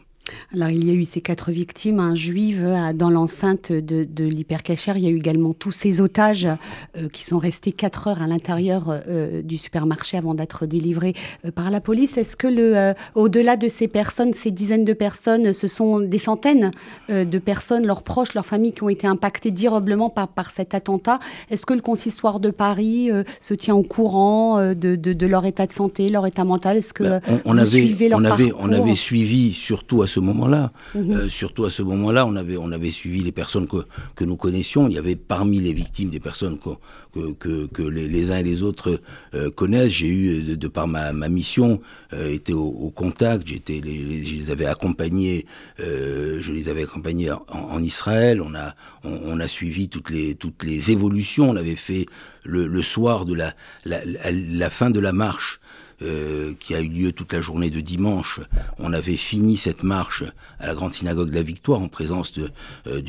Alors, 0.54 0.70
il 0.70 0.86
y 0.88 0.92
a 0.92 0.94
eu 0.94 1.04
ces 1.04 1.22
quatre 1.22 1.52
victimes 1.52 2.00
un 2.00 2.16
juives 2.16 2.66
dans 2.96 3.10
l'enceinte 3.10 3.72
de, 3.72 4.04
de 4.04 4.24
l'hypercachère. 4.24 4.98
Il 4.98 5.04
y 5.04 5.08
a 5.08 5.10
eu 5.10 5.18
également 5.18 5.54
tous 5.54 5.72
ces 5.72 6.00
otages 6.00 6.48
euh, 6.96 7.10
qui 7.12 7.24
sont 7.24 7.40
restés 7.40 7.72
quatre 7.72 8.08
heures 8.08 8.22
à 8.22 8.28
l'intérieur 8.28 8.86
euh, 8.90 9.42
du 9.42 9.58
supermarché 9.58 10.18
avant 10.18 10.34
d'être 10.34 10.66
délivrés 10.66 11.14
euh, 11.46 11.52
par 11.52 11.72
la 11.72 11.82
police. 11.82 12.18
Est-ce 12.18 12.36
que, 12.38 12.48
le, 12.48 12.78
euh, 12.78 12.94
au-delà 13.16 13.58
de 13.58 13.68
ces 13.68 13.88
personnes, 13.88 14.34
ces 14.34 14.52
dizaines 14.52 14.86
de 14.86 14.94
personnes, 14.94 15.54
ce 15.54 15.68
sont 15.68 16.00
des 16.00 16.18
centaines 16.18 16.72
euh, 17.10 17.26
de 17.26 17.38
personnes, 17.40 17.86
leurs 17.86 18.04
proches, 18.04 18.34
leurs 18.34 18.46
familles, 18.46 18.74
qui 18.74 18.84
ont 18.84 18.90
été 18.90 19.08
impactées 19.08 19.52
durablement 19.52 20.10
par, 20.10 20.28
par 20.30 20.52
cet 20.52 20.74
attentat? 20.74 21.20
Est-ce 21.50 21.66
que 21.66 21.74
le 21.74 21.82
consistoire 21.82 22.40
de 22.40 22.50
Paris 22.50 23.12
euh, 23.12 23.24
se 23.42 23.54
tient 23.54 23.76
au 23.76 23.84
courant 23.84 24.58
de, 24.74 24.74
de, 24.74 25.14
de, 25.14 25.28
leur 25.28 25.46
état 25.46 25.68
de 25.68 25.74
santé, 25.74 26.10
leur 26.10 26.26
état 26.28 26.46
mental? 26.46 26.78
Est-ce 26.78 26.94
que 26.94 27.04
ben, 27.04 27.22
on, 27.46 27.56
on, 27.56 27.58
avait, 27.58 28.14
on, 28.14 28.24
avait, 28.24 28.52
on 28.58 28.72
avait 28.72 28.96
suivi 28.96 29.52
surtout 29.54 30.02
à 30.02 30.08
ce 30.14 30.20
moment-là. 30.20 30.64
Mmh. 30.96 31.12
Euh, 31.12 31.30
surtout 31.30 31.66
à 31.66 31.72
ce 31.78 31.84
moment-là, 31.92 32.22
on 32.32 32.36
avait, 32.36 32.58
on 32.58 32.72
avait 32.72 32.92
suivi 33.02 33.20
les 33.28 33.32
personnes 33.32 33.68
que, 33.68 33.82
que 34.18 34.26
nous 34.30 34.38
connaissions. 34.38 34.88
Il 34.90 34.94
y 34.94 34.98
avait 34.98 35.16
parmi 35.36 35.58
les 35.68 35.74
victimes 35.84 36.10
des 36.10 36.20
personnes 36.30 36.58
que, 36.64 36.74
que, 37.14 37.34
que, 37.44 37.54
que 37.68 37.84
les, 37.96 38.08
les, 38.16 38.32
uns 38.32 38.40
et 38.44 38.48
les 38.52 38.62
autres 38.62 38.90
euh, 39.34 39.50
connaissent. 39.60 39.98
J'ai 40.02 40.12
eu, 40.22 40.44
de, 40.44 40.56
de, 40.56 40.68
par 40.68 40.88
ma, 40.88 41.14
ma 41.14 41.30
mission, 41.30 41.70
euh, 42.14 42.38
été 42.40 42.54
au, 42.54 42.70
au 42.88 42.90
contact. 42.92 43.48
J'étais, 43.48 43.80
les, 43.88 44.00
les, 44.10 44.24
je 44.24 44.36
les 44.36 44.50
avais 44.52 44.66
accompagnés, 44.76 45.46
je 45.80 46.52
les 46.52 46.66
avais 46.70 46.84
accompagnés 46.84 47.32
en, 47.32 47.44
en 47.78 47.82
Israël. 47.84 48.42
On 48.42 48.54
a, 48.56 48.76
on, 49.04 49.16
on, 49.32 49.40
a 49.40 49.48
suivi 49.48 49.90
toutes 49.90 50.10
les, 50.10 50.36
toutes 50.36 50.64
les 50.64 50.92
évolutions. 50.92 51.50
On 51.50 51.56
avait 51.56 51.82
fait 51.90 52.06
le, 52.44 52.68
le 52.68 52.82
soir 52.82 53.26
de 53.26 53.34
la, 53.42 53.50
la, 53.86 54.00
la, 54.06 54.32
la 54.32 54.70
fin 54.70 54.90
de 54.90 55.00
la 55.00 55.14
marche 55.14 55.60
euh, 56.04 56.54
qui 56.60 56.76
a 56.76 56.82
eu 56.82 56.88
lieu 56.88 57.12
toute 57.12 57.34
la 57.34 57.42
journée 57.42 57.70
de 57.70 57.82
dimanche. 57.82 58.40
On 58.80 58.94
avait 58.94 59.18
fini 59.18 59.58
cette 59.58 59.84
marche 59.84 60.24
à 60.60 60.68
la 60.68 60.76
Grande 60.76 60.94
Synagogue 60.94 61.30
de 61.30 61.36
la 61.36 61.44
Victoire 61.44 61.82
en 61.82 61.88
présence 61.88 62.32
de, 62.32 62.50
euh, 62.88 63.02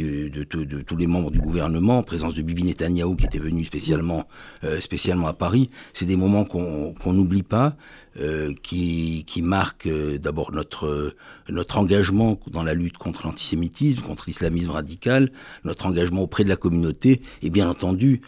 tous 0.87 0.97
les 0.97 1.07
membres 1.07 1.31
du 1.31 1.41
gouvernement, 1.41 1.99
en 1.99 2.03
présence 2.03 2.35
de 2.35 2.43
Bibi 2.43 2.65
Netanyahu 2.65 3.17
qui 3.17 3.27
était 3.27 3.39
venu 3.39 3.65
spécialement, 3.65 4.27
euh, 4.65 4.81
spécialement 4.81 5.29
à 5.29 5.33
Paris. 5.33 5.71
C'est 5.93 6.07
des 6.07 6.17
moments 6.17 6.45
qu'on 6.45 6.95
qu 6.95 7.09
n'oublie 7.11 7.43
pas. 7.43 7.77
Qui, 8.63 9.25
qui 9.27 9.43
marque 9.43 9.87
euh, 9.87 10.19
d'abord 10.19 10.53
notre, 10.53 11.17
engagement 11.75 12.39
dans 12.47 12.63
la 12.63 12.73
lutte 12.73 12.97
contre 12.97 13.27
l'antisémitisme, 13.27 14.03
contre 14.03 14.27
l'islamisme 14.29 14.71
radical, 14.71 15.33
notre 15.65 15.87
engagement 15.87 16.23
auprès 16.23 16.45
de 16.45 16.49
la 16.49 16.55
communauté 16.55 17.23
et 17.43 17.51
bien 17.51 17.69
entendu 17.69 18.21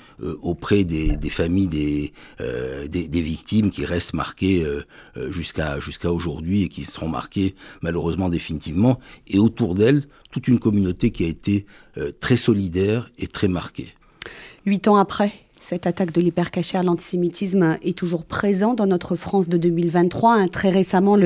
auprès 0.43 0.83
des, 0.83 1.31
familles 1.31 1.69
des, 1.69 3.21
victimes 3.23 3.71
qui 3.71 3.85
restent 3.85 4.15
marquées 4.15 4.56
euh, 4.65 4.83
jusqu'à 5.31 5.79
jusqu'à 5.81 6.13
aujourd'hui 6.13 6.63
et 6.63 6.69
qui 6.69 6.85
seront 6.85 7.09
marquées 7.09 7.55
malheureusement 7.83 8.29
définitivement 8.29 8.99
et 9.27 9.39
autour 9.39 9.75
d'elles 9.75 10.05
toute 10.31 10.49
une 10.49 10.59
communauté 10.59 11.11
qui 11.11 11.25
a 11.25 11.29
été 11.29 11.67
très 12.21 12.37
solidaire 12.37 13.11
et 13.19 13.27
très 13.27 13.49
marquée. 13.49 13.95
Huit 14.67 14.87
ans 14.89 14.97
après 14.97 15.46
cette 15.69 15.89
attaque 15.89 16.13
de 16.13 16.21
l'hypercachère, 16.21 16.85
l'antisémitisme 16.85 17.77
est 17.83 17.99
toujours 17.99 18.25
présent 18.25 18.75
dans 18.75 18.87
notre 18.87 19.17
France 19.17 19.49
de 19.49 19.57
2023. 19.57 20.35
Hein, 20.35 20.47
très 20.47 20.71
récemment, 20.71 21.17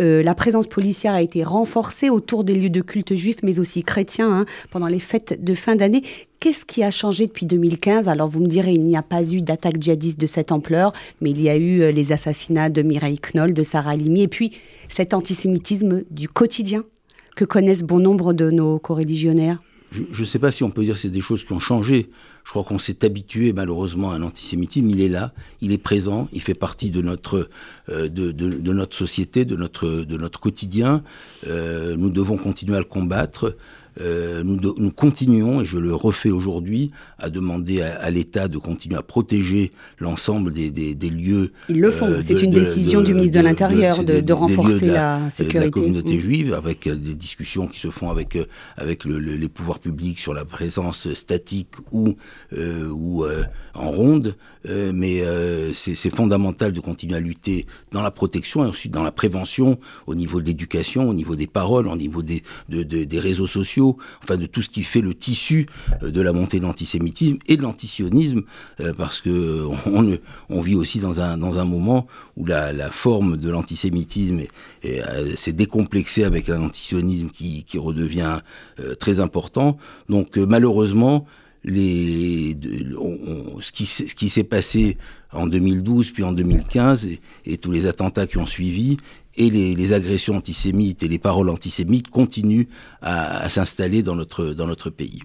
euh, 0.00 0.22
la 0.22 0.34
présence 0.34 0.66
policière 0.66 1.14
a 1.14 1.22
été 1.22 1.44
renforcée 1.44 2.10
autour 2.10 2.42
des 2.42 2.56
lieux 2.56 2.70
de 2.70 2.80
culte 2.80 3.14
juifs, 3.14 3.36
mais 3.44 3.60
aussi 3.60 3.84
chrétiens, 3.84 4.40
hein, 4.40 4.46
pendant 4.72 4.88
les 4.88 4.98
fêtes 4.98 5.44
de 5.44 5.54
fin 5.54 5.76
d'année. 5.76 6.02
Qu'est-ce 6.40 6.64
qui 6.64 6.82
a 6.82 6.90
changé 6.90 7.28
depuis 7.28 7.46
2015 7.46 8.08
Alors 8.08 8.28
vous 8.28 8.40
me 8.40 8.48
direz, 8.48 8.72
il 8.72 8.82
n'y 8.82 8.96
a 8.96 9.02
pas 9.02 9.22
eu 9.32 9.42
d'attaque 9.42 9.80
djihadiste 9.80 10.18
de 10.18 10.26
cette 10.26 10.50
ampleur, 10.50 10.92
mais 11.20 11.30
il 11.30 11.40
y 11.40 11.48
a 11.48 11.56
eu 11.56 11.82
euh, 11.82 11.92
les 11.92 12.10
assassinats 12.10 12.70
de 12.70 12.82
Mireille 12.82 13.20
Knoll, 13.20 13.54
de 13.54 13.62
Sarah 13.62 13.92
Halimi, 13.92 14.22
et 14.22 14.28
puis 14.28 14.50
cet 14.88 15.14
antisémitisme 15.14 16.02
du 16.10 16.28
quotidien 16.28 16.82
que 17.36 17.44
connaissent 17.44 17.84
bon 17.84 18.00
nombre 18.00 18.32
de 18.32 18.50
nos 18.50 18.80
coreligionnaires 18.80 19.60
je 20.10 20.20
ne 20.20 20.26
sais 20.26 20.38
pas 20.38 20.50
si 20.50 20.64
on 20.64 20.70
peut 20.70 20.82
dire 20.82 20.94
que 20.94 21.00
c'est 21.00 21.08
des 21.08 21.20
choses 21.20 21.44
qui 21.44 21.52
ont 21.52 21.58
changé. 21.58 22.10
Je 22.44 22.50
crois 22.50 22.62
qu'on 22.62 22.78
s'est 22.78 23.04
habitué 23.04 23.52
malheureusement 23.52 24.12
à 24.12 24.18
l'antisémitisme. 24.18 24.88
Il 24.90 25.00
est 25.00 25.08
là, 25.08 25.32
il 25.62 25.72
est 25.72 25.78
présent, 25.78 26.28
il 26.32 26.42
fait 26.42 26.54
partie 26.54 26.90
de 26.90 27.00
notre, 27.00 27.48
euh, 27.88 28.08
de, 28.08 28.72
notre 28.72 28.96
société, 28.96 29.44
de 29.46 29.56
notre, 29.56 29.88
de 29.88 30.16
notre 30.18 30.40
quotidien. 30.40 31.02
Euh, 31.46 31.96
nous 31.96 32.10
devons 32.10 32.36
continuer 32.36 32.76
à 32.76 32.80
le 32.80 32.84
combattre. 32.84 33.56
Euh, 34.00 34.42
nous, 34.42 34.58
nous, 34.76 34.90
continuons, 34.90 35.60
et 35.60 35.64
je 35.64 35.78
le 35.78 35.94
refais 35.94 36.30
aujourd'hui, 36.30 36.90
à 37.18 37.30
demander 37.30 37.80
à, 37.82 38.10
l'État 38.10 38.48
de 38.48 38.58
continuer 38.58 38.96
à 38.96 39.02
protéger 39.02 39.72
l'ensemble 39.98 40.52
des, 40.52 40.70
des, 40.70 40.94
des, 40.94 41.10
lieux. 41.10 41.52
Ils 41.68 41.80
le 41.80 41.90
font, 41.90 42.06
euh, 42.06 42.20
c'est 42.26 42.42
une 42.42 42.50
décision 42.50 43.02
du 43.02 43.14
ministre 43.14 43.38
de, 43.38 43.44
l'Intérieur 43.44 44.02
de, 44.04 44.32
renforcer 44.32 44.86
la, 44.86 45.30
sécurité. 45.30 45.58
De 45.58 45.64
la 45.64 45.70
communauté 45.70 46.16
mm. 46.16 46.20
juive, 46.20 46.54
avec 46.54 46.86
euh, 46.86 46.96
des 46.96 47.14
discussions 47.14 47.68
qui 47.68 47.78
se 47.78 47.90
font 47.90 48.10
avec, 48.10 48.36
avec 48.76 49.04
le, 49.04 49.18
les 49.18 49.48
pouvoirs 49.48 49.78
publics 49.78 50.18
sur 50.18 50.34
la 50.34 50.44
présence 50.44 51.12
statique 51.14 51.68
ou, 51.92 52.16
ou 52.52 53.24
en 53.74 53.90
ronde. 53.90 54.36
mais 54.68 55.22
c'est 55.74 56.14
fondamental 56.14 56.72
de 56.72 56.80
continuer 56.80 57.16
à 57.16 57.20
lutter 57.20 57.66
dans 57.92 58.02
la 58.02 58.10
protection 58.10 58.64
et 58.64 58.68
ensuite 58.68 58.92
dans 58.92 59.02
la 59.02 59.12
prévention, 59.12 59.78
au 60.06 60.14
niveau 60.14 60.40
de 60.40 60.46
l'éducation, 60.46 61.08
au 61.08 61.14
niveau 61.14 61.36
des 61.36 61.46
paroles, 61.46 61.86
au 61.88 61.96
niveau 61.96 62.22
des, 62.22 62.42
des 62.68 63.18
réseaux 63.18 63.46
sociaux 63.46 63.83
enfin 64.22 64.36
de 64.36 64.46
tout 64.46 64.62
ce 64.62 64.68
qui 64.68 64.82
fait 64.82 65.00
le 65.00 65.14
tissu 65.14 65.66
euh, 66.02 66.10
de 66.10 66.20
la 66.20 66.32
montée 66.32 66.58
de 66.58 66.64
l'antisémitisme 66.64 67.38
et 67.46 67.56
de 67.56 67.62
l'antisionisme, 67.62 68.42
euh, 68.80 68.92
parce 68.94 69.20
que 69.20 69.64
on, 69.86 70.18
on, 70.48 70.60
vit 70.60 70.74
aussi 70.74 70.98
dans 70.98 71.20
un, 71.20 71.38
dans 71.38 71.58
un 71.58 71.64
moment 71.64 72.06
où 72.36 72.46
la, 72.46 72.72
forme 72.90 73.36
de 73.36 73.50
l'antisémitisme 73.50 74.40
euh, 74.84 75.36
s'est 75.36 75.52
décomplexée 75.52 76.24
avec 76.24 76.48
un 76.48 76.62
antisionisme 76.62 77.28
qui, 77.28 77.64
qui 77.64 77.78
redevient 77.78 78.38
très 78.98 79.20
important. 79.20 79.76
Donc 80.08 80.36
malheureusement, 80.36 81.26
ce 81.64 83.72
qui, 83.72 84.28
s'est 84.28 84.44
passé 84.44 84.98
en 85.32 85.46
2012 85.46 86.10
puis 86.10 86.22
en 86.22 86.32
2015 86.32 87.06
et, 87.06 87.20
et, 87.46 87.56
tous 87.56 87.72
les 87.72 87.86
attentats 87.86 88.26
qui 88.26 88.38
ont 88.38 88.46
suivi 88.46 88.98
et 89.36 89.50
les, 89.50 89.92
agressions 89.92 90.36
antisémites 90.36 91.02
et 91.02 91.08
les 91.08 91.18
paroles 91.18 91.50
antisémites 91.50 92.08
continuent 92.08 92.66
à, 93.02 93.48
s'installer 93.48 94.02
dans 94.02 94.14
notre, 94.14 94.46
dans 94.54 94.66
notre 94.66 94.90
pays. 94.90 95.20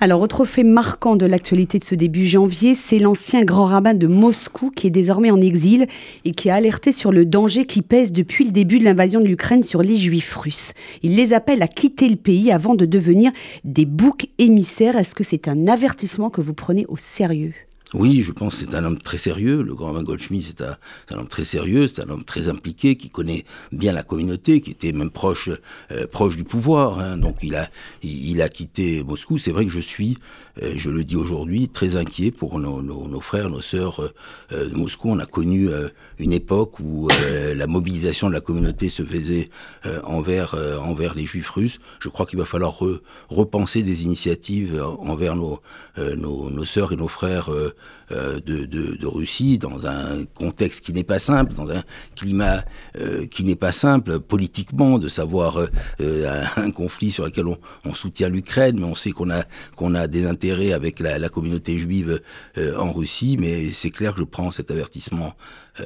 Alors, 0.00 0.20
autre 0.20 0.44
fait 0.44 0.64
marquant 0.64 1.16
de 1.16 1.26
l'actualité 1.26 1.78
de 1.78 1.84
ce 1.84 1.94
début 1.94 2.26
janvier, 2.26 2.74
c'est 2.74 2.98
l'ancien 2.98 3.44
grand 3.44 3.66
rabbin 3.66 3.94
de 3.94 4.06
Moscou 4.06 4.70
qui 4.70 4.86
est 4.86 4.90
désormais 4.90 5.30
en 5.30 5.40
exil 5.40 5.86
et 6.24 6.32
qui 6.32 6.50
a 6.50 6.56
alerté 6.56 6.92
sur 6.92 7.12
le 7.12 7.24
danger 7.24 7.66
qui 7.66 7.82
pèse 7.82 8.12
depuis 8.12 8.44
le 8.44 8.50
début 8.50 8.78
de 8.78 8.84
l'invasion 8.84 9.20
de 9.20 9.26
l'Ukraine 9.26 9.62
sur 9.62 9.82
les 9.82 9.96
juifs 9.96 10.34
russes. 10.34 10.72
Il 11.02 11.14
les 11.14 11.32
appelle 11.32 11.62
à 11.62 11.68
quitter 11.68 12.08
le 12.08 12.16
pays 12.16 12.50
avant 12.50 12.74
de 12.74 12.86
devenir 12.86 13.30
des 13.64 13.84
boucs 13.84 14.26
émissaires. 14.38 14.96
Est-ce 14.96 15.14
que 15.14 15.24
c'est 15.24 15.48
un 15.48 15.68
avertissement 15.68 16.30
que 16.30 16.40
vous 16.40 16.54
prenez 16.54 16.84
au 16.88 16.96
sérieux? 16.96 17.54
Oui, 17.94 18.22
je 18.22 18.30
pense 18.30 18.56
que 18.56 18.66
c'est 18.66 18.76
un 18.76 18.84
homme 18.84 18.98
très 18.98 19.18
sérieux. 19.18 19.62
Le 19.62 19.74
grand 19.74 20.00
Goldschmidt, 20.02 20.44
c'est 20.46 20.62
un, 20.62 20.76
un, 21.10 21.18
homme 21.18 21.26
très 21.26 21.44
sérieux, 21.44 21.88
c'est 21.88 22.00
un 22.00 22.08
homme 22.08 22.22
très 22.22 22.48
impliqué, 22.48 22.96
qui 22.96 23.10
connaît 23.10 23.44
bien 23.72 23.92
la 23.92 24.04
communauté, 24.04 24.60
qui 24.60 24.70
était 24.70 24.92
même 24.92 25.10
proche, 25.10 25.50
euh, 25.90 26.06
proche 26.06 26.36
du 26.36 26.44
pouvoir. 26.44 27.00
Hein. 27.00 27.16
Donc 27.16 27.38
il 27.42 27.56
a, 27.56 27.68
il, 28.04 28.42
a 28.42 28.48
quitté 28.48 29.02
Moscou. 29.02 29.38
C'est 29.38 29.50
vrai 29.50 29.64
que 29.64 29.72
je 29.72 29.80
suis, 29.80 30.18
euh, 30.62 30.74
je 30.76 30.88
le 30.88 31.02
dis 31.02 31.16
aujourd'hui, 31.16 31.68
très 31.68 31.96
inquiet 31.96 32.30
pour 32.30 32.60
nos, 32.60 32.80
nos, 32.80 33.08
nos 33.08 33.20
frères, 33.20 33.50
nos 33.50 33.60
sœurs 33.60 34.12
euh, 34.52 34.68
de 34.68 34.74
Moscou. 34.74 35.10
On 35.10 35.18
a 35.18 35.26
connu 35.26 35.68
une 36.18 36.32
époque 36.32 36.78
où 36.78 37.08
la 37.54 37.66
mobilisation 37.66 38.28
de 38.28 38.34
la 38.34 38.40
communauté 38.40 38.88
se 38.88 39.02
faisait 39.02 39.48
envers, 40.04 40.54
envers 40.82 41.14
les 41.14 41.24
juifs 41.24 41.50
russes. 41.50 41.80
Je 42.00 42.08
crois 42.08 42.26
qu'il 42.26 42.38
va 42.38 42.44
falloir 42.44 42.78
repenser 43.28 43.82
des 43.82 44.04
initiatives 44.04 44.82
envers 44.82 45.36
nos, 45.36 45.60
nos 45.96 46.64
sœurs 46.64 46.92
et 46.92 46.96
nos 46.96 47.08
frères 47.08 47.50
euh, 48.12 48.40
de, 48.40 48.64
de, 48.64 49.06
Russie 49.06 49.58
dans 49.58 49.86
un 49.86 50.24
contexte 50.34 50.84
qui 50.84 50.92
n'est 50.92 51.04
pas 51.04 51.20
simple, 51.20 51.54
dans 51.54 51.70
un 51.70 51.84
climat 52.16 52.64
euh, 52.98 53.26
qui 53.26 53.44
n'est 53.44 53.54
pas 53.54 53.70
simple 53.70 54.18
politiquement, 54.18 54.98
de 54.98 55.06
savoir 55.06 55.68
euh, 56.00 56.36
un, 56.56 56.70
conflit 56.72 57.12
sur 57.12 57.24
lequel 57.24 57.46
on, 57.46 57.94
soutient 57.94 58.28
l'Ukraine, 58.28 58.80
mais 58.80 58.84
on 58.84 58.96
sait 58.96 59.12
qu'on 59.12 59.30
a 59.30 59.44
a 59.94 60.06
des 60.08 60.26
intérêts 60.26 60.72
avec 60.72 60.98
la, 60.98 61.18
la 61.18 61.28
communauté 61.28 61.78
juive 61.78 62.20
en 62.56 62.92
Russie. 62.92 63.36
Mais 63.38 63.70
c'est 63.72 63.90
clair 63.90 64.14
que 64.14 64.20
je 64.20 64.24
prends 64.24 64.50
cet 64.50 64.70
avertissement 64.70 65.34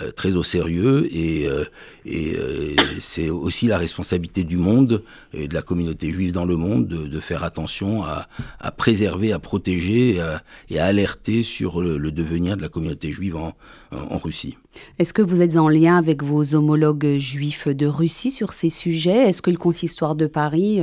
euh, 0.00 0.10
très 0.10 0.34
au 0.34 0.42
sérieux 0.42 1.08
et, 1.12 1.46
euh, 1.48 1.64
et 2.06 2.34
euh, 2.36 2.74
c'est 3.00 3.30
aussi 3.30 3.66
la 3.66 3.78
responsabilité 3.78 4.42
du 4.42 4.56
monde 4.56 5.02
et 5.32 5.46
de 5.48 5.54
la 5.54 5.62
communauté 5.62 6.10
juive 6.10 6.32
dans 6.32 6.44
le 6.44 6.56
monde 6.56 6.86
de, 6.86 7.20
faire 7.20 7.44
attention 7.44 8.02
à, 8.02 8.28
à, 8.60 8.70
préserver, 8.70 9.32
à 9.32 9.38
protéger 9.38 10.20
et 10.68 10.78
à, 10.78 10.84
alerter 10.84 11.42
sur 11.42 11.80
le, 11.80 11.98
devenir 12.10 12.56
de 12.56 12.62
la 12.62 12.68
communauté 12.68 13.12
juive 13.12 13.36
en, 13.36 13.54
en 13.92 14.18
Russie. 14.18 14.56
Est-ce 14.98 15.12
que 15.12 15.22
vous 15.22 15.40
êtes 15.40 15.56
en 15.56 15.68
lien 15.68 15.96
avec 15.96 16.22
vos 16.22 16.54
homologues 16.54 17.16
juifs 17.18 17.68
de 17.68 17.86
Russie 17.86 18.32
sur 18.32 18.52
ces 18.52 18.70
sujets? 18.70 19.28
Est-ce 19.28 19.40
que 19.40 19.50
le 19.50 19.56
consistoire 19.56 20.16
de 20.16 20.26
Paris 20.26 20.80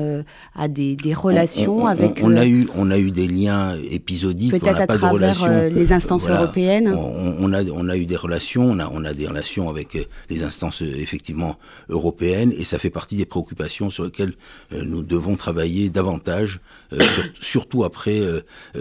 a 0.56 0.68
des, 0.70 0.96
des 0.96 1.14
relations 1.14 1.86
avec... 1.86 2.22
On, 2.24 2.36
a 2.38 2.48
eu, 2.48 2.68
on 2.76 2.90
a 2.90 2.98
eu 2.98 3.12
des 3.12 3.28
liens 3.28 3.78
épisodiques. 3.92 4.52
Peut-être 4.52 4.80
à 4.80 4.88
travers 4.88 5.70
les 5.70 5.92
instances 5.92 6.30
européennes? 6.30 6.88
On, 6.88 7.52
a, 7.52 7.64
on 7.66 7.90
a 7.90 7.98
eu 7.98 8.06
des 8.06 8.16
relations, 8.16 8.64
on 8.64 8.80
a, 8.80 8.90
on 8.90 9.01
a 9.06 9.14
des 9.14 9.28
relations 9.28 9.70
avec 9.70 9.96
euh, 9.96 10.06
les 10.30 10.44
instances 10.44 10.82
euh, 10.82 10.96
effectivement 10.98 11.58
européennes 11.90 12.54
et 12.56 12.64
ça 12.64 12.80
fait 12.80 12.90
partie 12.90 13.16
des 13.16 13.26
préoccupations 13.26 13.90
sur 13.90 14.04
lesquelles 14.04 14.34
euh, 14.74 14.84
nous 14.84 15.04
devons 15.04 15.36
travailler 15.36 15.90
davantage, 15.90 16.60
surtout 17.40 17.84
après, 17.84 18.22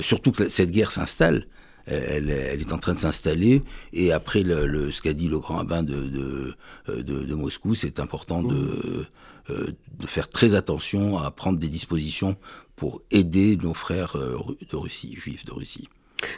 surtout 0.00 0.32
que 0.32 0.48
cette 0.48 0.70
guerre 0.70 0.92
s'installe. 0.92 1.46
Elle, 1.86 2.30
est 2.30 2.72
en 2.72 2.78
train 2.78 2.94
de 2.94 3.00
s'installer 3.00 3.62
et 3.92 4.12
après 4.12 4.42
le, 4.44 4.92
ce 4.92 5.00
qu'a 5.00 5.12
dit 5.12 5.28
le 5.28 5.40
grand 5.40 5.56
rabbin 5.56 5.82
de, 5.82 6.54
de, 6.86 7.02
de, 7.02 7.34
Moscou, 7.34 7.74
c'est 7.74 7.98
important 7.98 8.42
de, 8.42 9.06
de 9.48 10.06
faire 10.06 10.28
très 10.28 10.54
attention 10.54 11.18
à 11.18 11.30
prendre 11.32 11.58
des 11.58 11.68
dispositions 11.68 12.36
pour 12.76 13.02
aider 13.10 13.56
nos 13.56 13.74
frères 13.74 14.16
de 14.16 14.76
Russie, 14.76 15.16
juifs 15.16 15.44
de 15.44 15.52
Russie. 15.52 15.88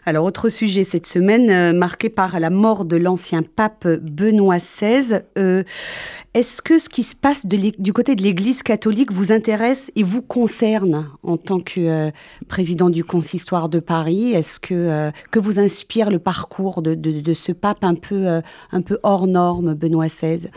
Alors, 0.05 0.25
autre 0.25 0.49
sujet 0.49 0.85
cette 0.85 1.07
semaine, 1.07 1.51
euh, 1.51 1.73
marqué 1.73 2.09
par 2.09 2.39
la 2.39 2.51
mort 2.51 2.85
de 2.85 2.97
l'ancien 2.97 3.43
pape 3.43 3.87
Benoît 3.87 4.59
XVI. 4.59 5.23
Est-ce 6.35 6.63
que 6.63 6.79
ce 6.79 6.89
qui 6.89 7.03
se 7.03 7.15
passe 7.15 7.47
du 7.47 7.93
côté 7.93 8.17
de 8.17 8.23
l'Église 8.23 8.63
catholique 8.63 9.13
vous 9.13 9.33
intéresse 9.33 9.91
et 9.97 10.03
vous 10.03 10.23
concerne 10.23 11.09
en 11.23 11.37
tant 11.37 11.61
que 11.61 11.81
euh, 11.81 12.11
président 12.49 12.91
du 12.91 13.05
consistoire 13.05 13.69
de 13.69 13.81
Paris? 13.81 14.33
Est-ce 14.33 14.59
que, 14.59 15.11
que 15.31 15.39
vous 15.39 15.59
inspire 15.59 16.11
le 16.11 16.19
parcours 16.19 16.83
de, 16.83 17.35
ce 17.35 17.53
pape 17.53 17.85
un 17.85 17.95
peu, 17.95 18.41
un 18.73 18.83
peu 18.83 18.99
hors 19.03 19.27
norme, 19.27 19.75
Benoît 19.75 20.09
XVI 20.09 20.49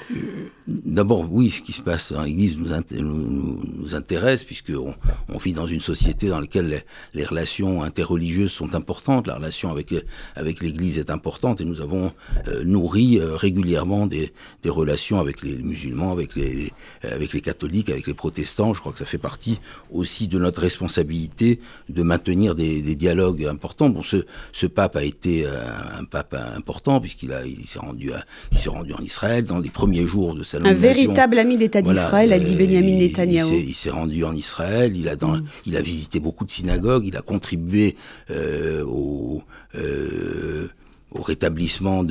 D'abord, 0.67 1.27
oui, 1.31 1.51
ce 1.51 1.61
qui 1.61 1.73
se 1.73 1.81
passe 1.81 2.11
dans 2.11 2.23
l'Église 2.23 2.57
nous, 2.57 3.93
intéresse, 3.93 4.43
puisqu'on 4.43 4.95
on 5.29 5.37
vit 5.37 5.53
dans 5.53 5.67
une 5.67 5.79
société 5.79 6.29
dans 6.29 6.39
laquelle 6.39 6.83
les, 7.13 7.25
relations 7.25 7.83
interreligieuses 7.83 8.51
sont 8.51 8.73
importantes 8.73 9.27
la 9.27 9.35
relation 9.35 9.71
avec, 9.71 9.93
avec 10.35 10.61
l'Église 10.61 10.97
est 10.97 11.09
importante 11.09 11.61
et 11.61 11.65
nous 11.65 11.81
avons 11.81 12.11
euh, 12.47 12.63
nourri 12.63 13.19
euh, 13.19 13.35
régulièrement 13.35 14.07
des, 14.07 14.33
des, 14.63 14.69
relations 14.69 15.19
avec 15.19 15.43
les 15.43 15.55
musulmans, 15.65 16.11
avec 16.11 16.35
les, 16.35 16.71
avec 17.03 17.33
les 17.33 17.41
catholiques, 17.41 17.89
avec 17.89 18.07
les 18.07 18.13
protestants. 18.13 18.73
Je 18.73 18.79
crois 18.79 18.91
que 18.91 18.99
ça 18.99 19.05
fait 19.05 19.17
partie 19.17 19.59
aussi 19.91 20.27
de 20.27 20.39
notre 20.39 20.61
responsabilité 20.61 21.59
de 21.89 22.03
maintenir 22.03 22.55
des, 22.55 22.81
des 22.81 22.95
dialogues 22.95 23.45
importants. 23.45 23.89
Bon, 23.89 24.03
ce, 24.03 24.25
ce 24.51 24.67
pape 24.67 24.95
a 24.95 25.03
été 25.03 25.45
euh, 25.45 25.61
un 25.99 26.05
pape 26.05 26.33
important 26.33 27.01
puisqu'il 27.01 27.33
a, 27.33 27.45
il 27.45 27.65
s'est 27.65 27.79
rendu, 27.79 28.11
il 28.51 28.57
s'est 28.57 28.69
rendu 28.69 28.93
en 28.93 29.01
Israël 29.01 29.43
dans 29.43 29.59
les 29.59 29.69
premiers 29.69 30.05
jours 30.05 30.35
de 30.35 30.43
sa 30.43 30.59
nomination. 30.59 30.87
Un 30.89 30.93
véritable 30.93 31.39
ami 31.39 31.57
d'État 31.57 31.81
d'Israël, 31.81 32.33
a 32.33 32.39
dit 32.39 32.55
Benjamin 32.55 32.97
Netanyahu. 32.97 33.55
Il 33.55 33.75
s'est 33.75 33.89
rendu 33.89 34.23
en 34.23 34.33
Israël, 34.33 34.95
il 34.95 35.09
a, 35.09 35.15
dans, 35.15 35.37
mm. 35.37 35.45
il 35.65 35.77
a 35.77 35.81
visité 35.81 36.19
beaucoup 36.19 36.45
de 36.45 36.51
synagogues, 36.51 37.05
il 37.07 37.17
a 37.17 37.21
contribué 37.21 37.95
euh, 38.29 38.83
au 38.85 39.43
euh, 39.75 40.67
au, 41.11 41.21
rétablissement 41.21 42.03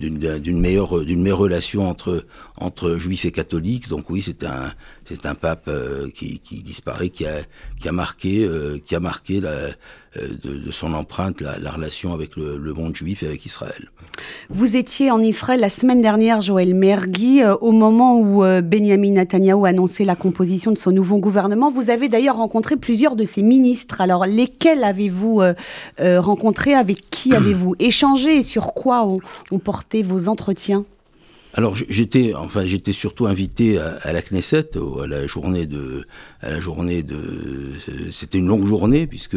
d'une 0.00 0.60
meilleure, 0.60 1.04
meilleure 1.04 1.38
relation 1.38 1.88
entre, 1.88 2.24
entre 2.56 2.96
juifs 2.96 3.24
et 3.24 3.30
catholiques. 3.30 3.88
Donc 3.88 4.08
oui, 4.10 4.22
c'est 4.24 4.44
un, 4.44 4.72
c'est 5.04 5.26
un 5.26 5.34
pape 5.34 5.64
euh, 5.68 6.08
qui, 6.10 6.40
disparaît, 6.64 7.10
qui 7.10 7.26
a, 7.26 7.40
qui 7.78 7.88
a 7.88 7.92
marqué, 7.92 8.44
euh, 8.44 8.78
qui 8.84 8.94
a 8.94 9.00
marqué 9.00 9.40
la, 9.40 9.70
de, 10.16 10.70
son 10.70 10.94
empreinte 10.94 11.40
la, 11.40 11.70
relation 11.70 12.12
avec 12.12 12.36
le, 12.36 12.72
monde 12.74 12.96
juif 12.96 13.22
et 13.22 13.26
avec 13.26 13.44
Israël. 13.46 13.90
Vous 14.48 14.76
étiez 14.76 15.10
en 15.10 15.20
Israël 15.20 15.60
la 15.60 15.68
semaine 15.68 16.02
dernière, 16.02 16.40
Joël 16.40 16.74
Mergui, 16.74 17.42
au 17.60 17.72
moment 17.72 18.18
où 18.18 18.40
Benjamin 18.62 19.12
Netanyahu 19.12 19.66
annonçait 19.66 20.04
la 20.04 20.16
composition 20.16 20.72
de 20.72 20.78
son 20.78 20.90
nouveau 20.90 21.18
gouvernement. 21.18 21.70
Vous 21.70 21.90
avez 21.90 22.08
d'ailleurs 22.08 22.36
rencontré 22.36 22.76
plusieurs 22.76 23.14
de 23.14 23.24
ses 23.24 23.42
ministres. 23.42 24.00
Alors, 24.00 24.26
lesquels 24.26 24.82
avez-vous 24.82 25.42
rencontrés? 25.98 26.74
Avec 26.74 27.08
qui 27.10 27.34
avez-vous 27.34 27.76
échangé? 27.78 28.38
Et 28.38 28.42
sur 28.42 28.74
quoi 28.74 29.06
ont 29.50 29.58
vos 30.02 30.28
entretiens? 30.28 30.84
Alors 31.52 31.74
j'étais, 31.74 32.34
enfin 32.34 32.64
j'étais 32.64 32.92
surtout 32.92 33.26
invité 33.26 33.78
à, 33.78 34.12
la 34.12 34.22
Knesset, 34.22 34.70
à 35.02 35.06
la 35.06 35.26
journée 35.26 35.66
de, 35.66 36.06
à 36.42 36.50
la 36.50 36.60
journée 36.60 37.02
de. 37.02 37.18
C'était 38.10 38.38
une 38.38 38.46
longue 38.46 38.66
journée, 38.66 39.06
puisque, 39.06 39.36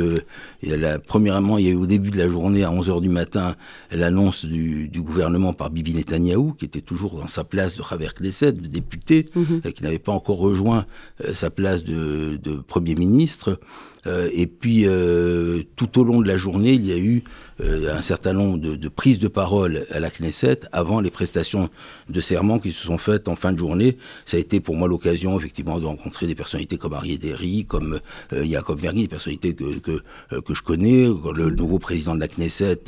la, 0.62 1.00
premièrement, 1.00 1.58
il 1.58 1.66
y 1.66 1.70
a 1.70 1.72
eu 1.72 1.76
au 1.76 1.86
début 1.86 2.12
de 2.12 2.18
la 2.18 2.28
journée, 2.28 2.64
à 2.64 2.72
11h 2.72 3.02
du 3.02 3.10
matin, 3.10 3.56
l'annonce 3.92 4.46
du, 4.46 4.88
du, 4.88 5.02
gouvernement 5.02 5.54
par 5.54 5.70
Bibi 5.70 5.94
Netanyahou, 5.94 6.54
qui 6.54 6.66
était 6.66 6.82
toujours 6.82 7.20
dans 7.20 7.28
sa 7.28 7.44
place 7.44 7.76
de 7.76 7.82
Khaver 7.82 8.10
Knesset, 8.20 8.54
de 8.54 8.68
député, 8.68 9.26
mhm. 9.36 9.62
qui 9.74 9.84
n'avait 9.84 10.00
pas 10.00 10.12
encore 10.12 10.38
rejoint 10.38 10.86
sa 11.34 11.50
place 11.50 11.84
de, 11.84 12.40
de 12.42 12.56
Premier 12.56 12.96
ministre. 12.96 13.60
Euh, 14.06 14.30
et 14.34 14.48
puis, 14.48 14.84
euh, 14.86 15.64
tout 15.76 16.00
au 16.00 16.04
long 16.04 16.22
de 16.22 16.28
la 16.28 16.38
journée, 16.38 16.74
il 16.74 16.86
y 16.86 16.92
a 16.92 16.98
eu 16.98 17.24
euh, 17.62 17.96
un 17.96 18.02
certain 18.02 18.34
nombre 18.34 18.58
de, 18.58 18.76
de, 18.76 18.90
prises 18.90 19.20
de 19.20 19.28
parole 19.28 19.86
à 19.92 20.00
la 20.00 20.10
Knesset 20.10 20.62
avant 20.72 21.00
les 21.00 21.12
prestations 21.12 21.70
de 22.10 22.20
serment 22.20 22.60
qui 22.60 22.72
se 22.72 22.86
sont 22.86 22.98
faites 22.98 23.28
en 23.28 23.36
fin 23.36 23.54
de 23.54 23.58
journée. 23.60 23.98
Ça 24.26 24.38
a 24.38 24.40
été 24.40 24.60
pour 24.60 24.76
moi 24.76 24.88
l'occasion, 24.88 25.38
effectivement, 25.38 25.80
de 25.80 25.86
rencontrer 25.86 26.28
des 26.28 26.36
personnalités 26.36 26.78
comme 26.78 26.93
Arié 26.94 27.18
Derry, 27.18 27.66
comme 27.66 28.00
euh, 28.34 28.46
Jacob 28.46 28.80
des 28.80 29.08
personnalités 29.08 29.54
que, 29.54 29.80
que, 29.80 30.02
que, 30.40 30.54
je 30.54 30.62
connais, 30.62 31.08
le 31.36 31.50
nouveau 31.50 31.80
président 31.80 32.16
de 32.16 32.20
la 32.20 32.28
Knesset, 32.28 32.84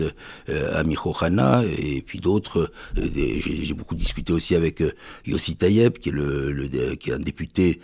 euh, 0.50 0.80
Amir 0.80 1.04
et 1.78 2.02
puis 2.02 2.20
d'autres. 2.20 2.72
J'ai 2.96 3.74
beaucoup 3.74 3.96
discuté 3.96 4.34
aussi 4.34 4.56
avec 4.56 4.84
Yossi 5.26 5.56
Tayeb, 5.56 5.98
qui 5.98 6.10
est, 6.10 6.12
le, 6.12 6.68
qui 6.96 7.10
est 7.10 7.14
un 7.14 7.20
député 7.20 7.80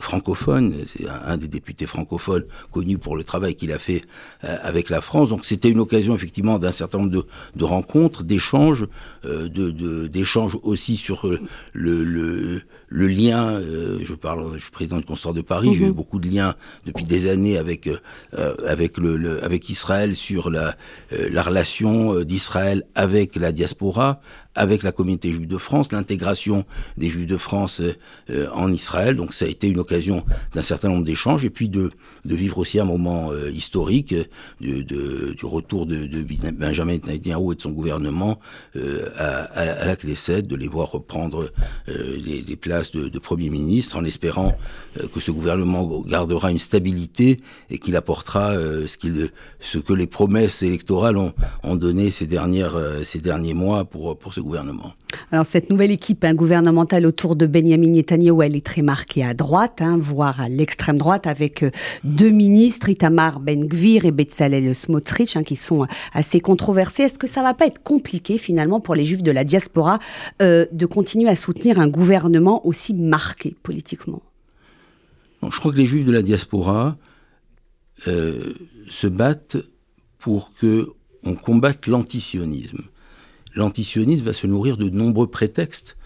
francophone, 0.00 0.74
un, 1.08 1.36
des 1.36 1.48
députés 1.48 1.86
francophones 1.86 2.44
connus 2.70 2.98
pour 2.98 3.16
le 3.16 3.24
travail 3.24 3.56
qu'il 3.56 3.72
a 3.72 3.78
fait 3.78 4.02
avec 4.42 4.90
la 4.90 5.00
France. 5.00 5.30
Donc 5.30 5.44
c'était 5.44 5.70
une 5.70 5.80
occasion 5.80 6.14
effectivement 6.14 6.58
d'un 6.58 6.72
certain 6.72 6.98
nombre 6.98 7.10
de, 7.10 7.24
de 7.56 7.64
rencontres, 7.64 8.22
d'échanges, 8.22 8.86
euh, 9.24 10.08
d'échanges 10.08 10.58
aussi 10.62 10.96
sur 10.96 11.26
euh, 11.26 11.40
le, 11.72 12.04
le, 12.04 13.06
lien. 13.08 13.52
Euh, 13.52 13.98
je 14.04 14.14
parle, 14.14 14.54
je 14.54 14.60
suis 14.60 14.70
président 14.70 14.97
du 14.98 15.04
Consort 15.04 15.34
de 15.34 15.40
Paris. 15.40 15.74
J'ai 15.74 15.84
eu 15.84 15.88
mhm. 15.88 15.92
beaucoup 15.92 16.18
de 16.18 16.28
liens 16.28 16.54
depuis 16.86 17.04
des 17.04 17.28
années 17.28 17.58
avec 17.58 17.86
euh, 17.86 18.54
avec 18.66 18.98
le, 18.98 19.42
avec 19.44 19.68
Israël 19.68 20.16
sur 20.16 20.50
la 20.50 20.76
la 21.10 21.42
relation 21.42 22.22
d'Israël 22.22 22.84
avec 22.94 23.36
la 23.36 23.52
diaspora, 23.52 24.20
avec 24.58 24.82
la 24.82 24.92
communauté 24.92 25.30
juive 25.30 25.48
de 25.48 25.58
France, 25.58 25.92
l'intégration 25.92 26.64
des 26.96 27.08
juifs 27.08 27.26
de 27.26 27.36
France 27.36 27.80
en 28.52 28.72
Israël. 28.72 29.16
Donc 29.16 29.34
ça 29.34 29.44
a 29.44 29.48
été 29.48 29.68
une 29.68 29.78
occasion 29.78 30.24
d'un 30.52 30.62
certain 30.62 30.88
nombre 30.88 31.04
d'échanges 31.04 31.44
et 31.44 31.50
puis 31.50 31.68
de 31.68 31.90
de 32.24 32.34
vivre 32.34 32.58
aussi 32.58 32.78
un 32.78 32.84
moment 32.84 33.32
historique 33.52 34.14
de, 34.60 34.82
de, 34.82 35.34
du 35.34 35.46
retour 35.46 35.86
de, 35.86 36.06
Benjamin 36.52 36.94
Netanyahu 36.94 37.52
et 37.52 37.54
de 37.56 37.60
son 37.60 37.70
gouvernement 37.70 38.38
euh, 38.76 39.08
à, 39.16 39.44
à, 39.44 39.84
la 39.86 39.96
Knesset, 39.96 40.42
de 40.42 40.56
les 40.56 40.68
voir 40.68 40.90
reprendre 40.92 41.50
euh, 41.88 42.16
les, 42.24 42.42
les, 42.42 42.56
places 42.56 42.92
de, 42.92 43.18
Premier 43.18 43.50
ministre, 43.50 43.96
en 43.96 44.04
espérant 44.04 44.56
euh, 44.98 45.06
que 45.12 45.20
ce 45.20 45.30
gouvernement 45.30 46.02
gardera 46.06 46.50
une 46.50 46.58
stabilité 46.58 47.36
et 47.70 47.78
qu'il 47.78 47.96
apportera 47.96 48.52
euh, 48.52 48.86
ce, 48.86 48.96
qu'il, 48.96 49.30
ce 49.60 49.78
que 49.78 49.92
les 49.92 50.06
promesses 50.06 50.62
électorales 50.62 51.16
ont, 51.16 51.32
ont 51.62 51.76
donné 51.76 52.10
ces, 52.10 52.26
dernières, 52.26 52.76
euh, 52.76 53.02
ces 53.04 53.20
derniers 53.20 53.54
mois 53.54 53.84
pour, 53.84 54.18
pour 54.18 54.34
ce 54.34 54.40
gouvernement. 54.40 54.47
Alors 55.30 55.46
cette 55.46 55.70
nouvelle 55.70 55.90
équipe 55.90 56.24
hein, 56.24 56.34
gouvernementale 56.34 57.06
autour 57.06 57.36
de 57.36 57.46
Benjamin 57.46 57.90
Netanyahu, 57.90 58.42
elle 58.42 58.56
est 58.56 58.64
très 58.64 58.82
marquée 58.82 59.24
à 59.24 59.34
droite, 59.34 59.80
hein, 59.80 59.98
voire 60.00 60.40
à 60.40 60.48
l'extrême 60.48 60.98
droite, 60.98 61.26
avec 61.26 61.64
deux 62.04 62.30
ministres, 62.30 62.88
Itamar 62.88 63.40
Ben-Gvir 63.40 64.04
et 64.04 64.10
Betzalel 64.10 64.74
Smotrich, 64.74 65.36
hein, 65.36 65.42
qui 65.42 65.56
sont 65.56 65.86
assez 66.12 66.40
controversés. 66.40 67.04
Est-ce 67.04 67.18
que 67.18 67.26
ça 67.26 67.42
va 67.42 67.54
pas 67.54 67.66
être 67.66 67.82
compliqué 67.82 68.38
finalement 68.38 68.80
pour 68.80 68.94
les 68.94 69.04
juifs 69.04 69.22
de 69.22 69.30
la 69.30 69.44
diaspora 69.44 69.98
euh, 70.42 70.66
de 70.72 70.86
continuer 70.86 71.28
à 71.28 71.36
soutenir 71.36 71.78
un 71.78 71.88
gouvernement 71.88 72.66
aussi 72.66 72.94
marqué 72.94 73.54
politiquement? 73.62 74.22
Je 75.42 75.58
crois 75.58 75.72
que 75.72 75.76
les 75.76 75.86
juifs 75.86 76.04
de 76.04 76.12
la 76.12 76.22
diaspora 76.22 76.96
euh, 78.06 78.54
se 78.88 79.06
battent 79.06 79.56
pour 80.18 80.52
que 80.54 80.88
on 81.24 81.34
combatte 81.34 81.86
l'antisionisme. 81.86 82.82
L'antisionisme 83.58 84.24
va 84.24 84.32
se 84.32 84.46
nourrir 84.46 84.76
de 84.76 84.88
nombreux 84.88 85.26
prétextes 85.26 85.96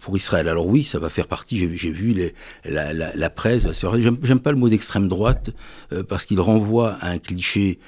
pour 0.00 0.16
Israël. 0.16 0.48
Alors 0.48 0.66
oui, 0.66 0.82
ça 0.82 0.98
va 0.98 1.10
faire 1.10 1.28
partie, 1.28 1.56
j'ai 1.56 1.92
vu 1.92 2.32
la, 2.64 3.30
presse 3.30 3.62
va 3.64 3.72
se 3.72 3.78
faire... 3.78 4.00
J'aime 4.00 4.40
pas 4.40 4.50
le 4.50 4.58
mot 4.58 4.68
d'extrême 4.68 5.06
droite, 5.06 5.50
euh, 5.92 6.02
parce 6.02 6.26
qu'il 6.26 6.40
renvoie 6.40 6.94
à 6.94 7.10
un 7.10 7.18
cliché 7.18 7.78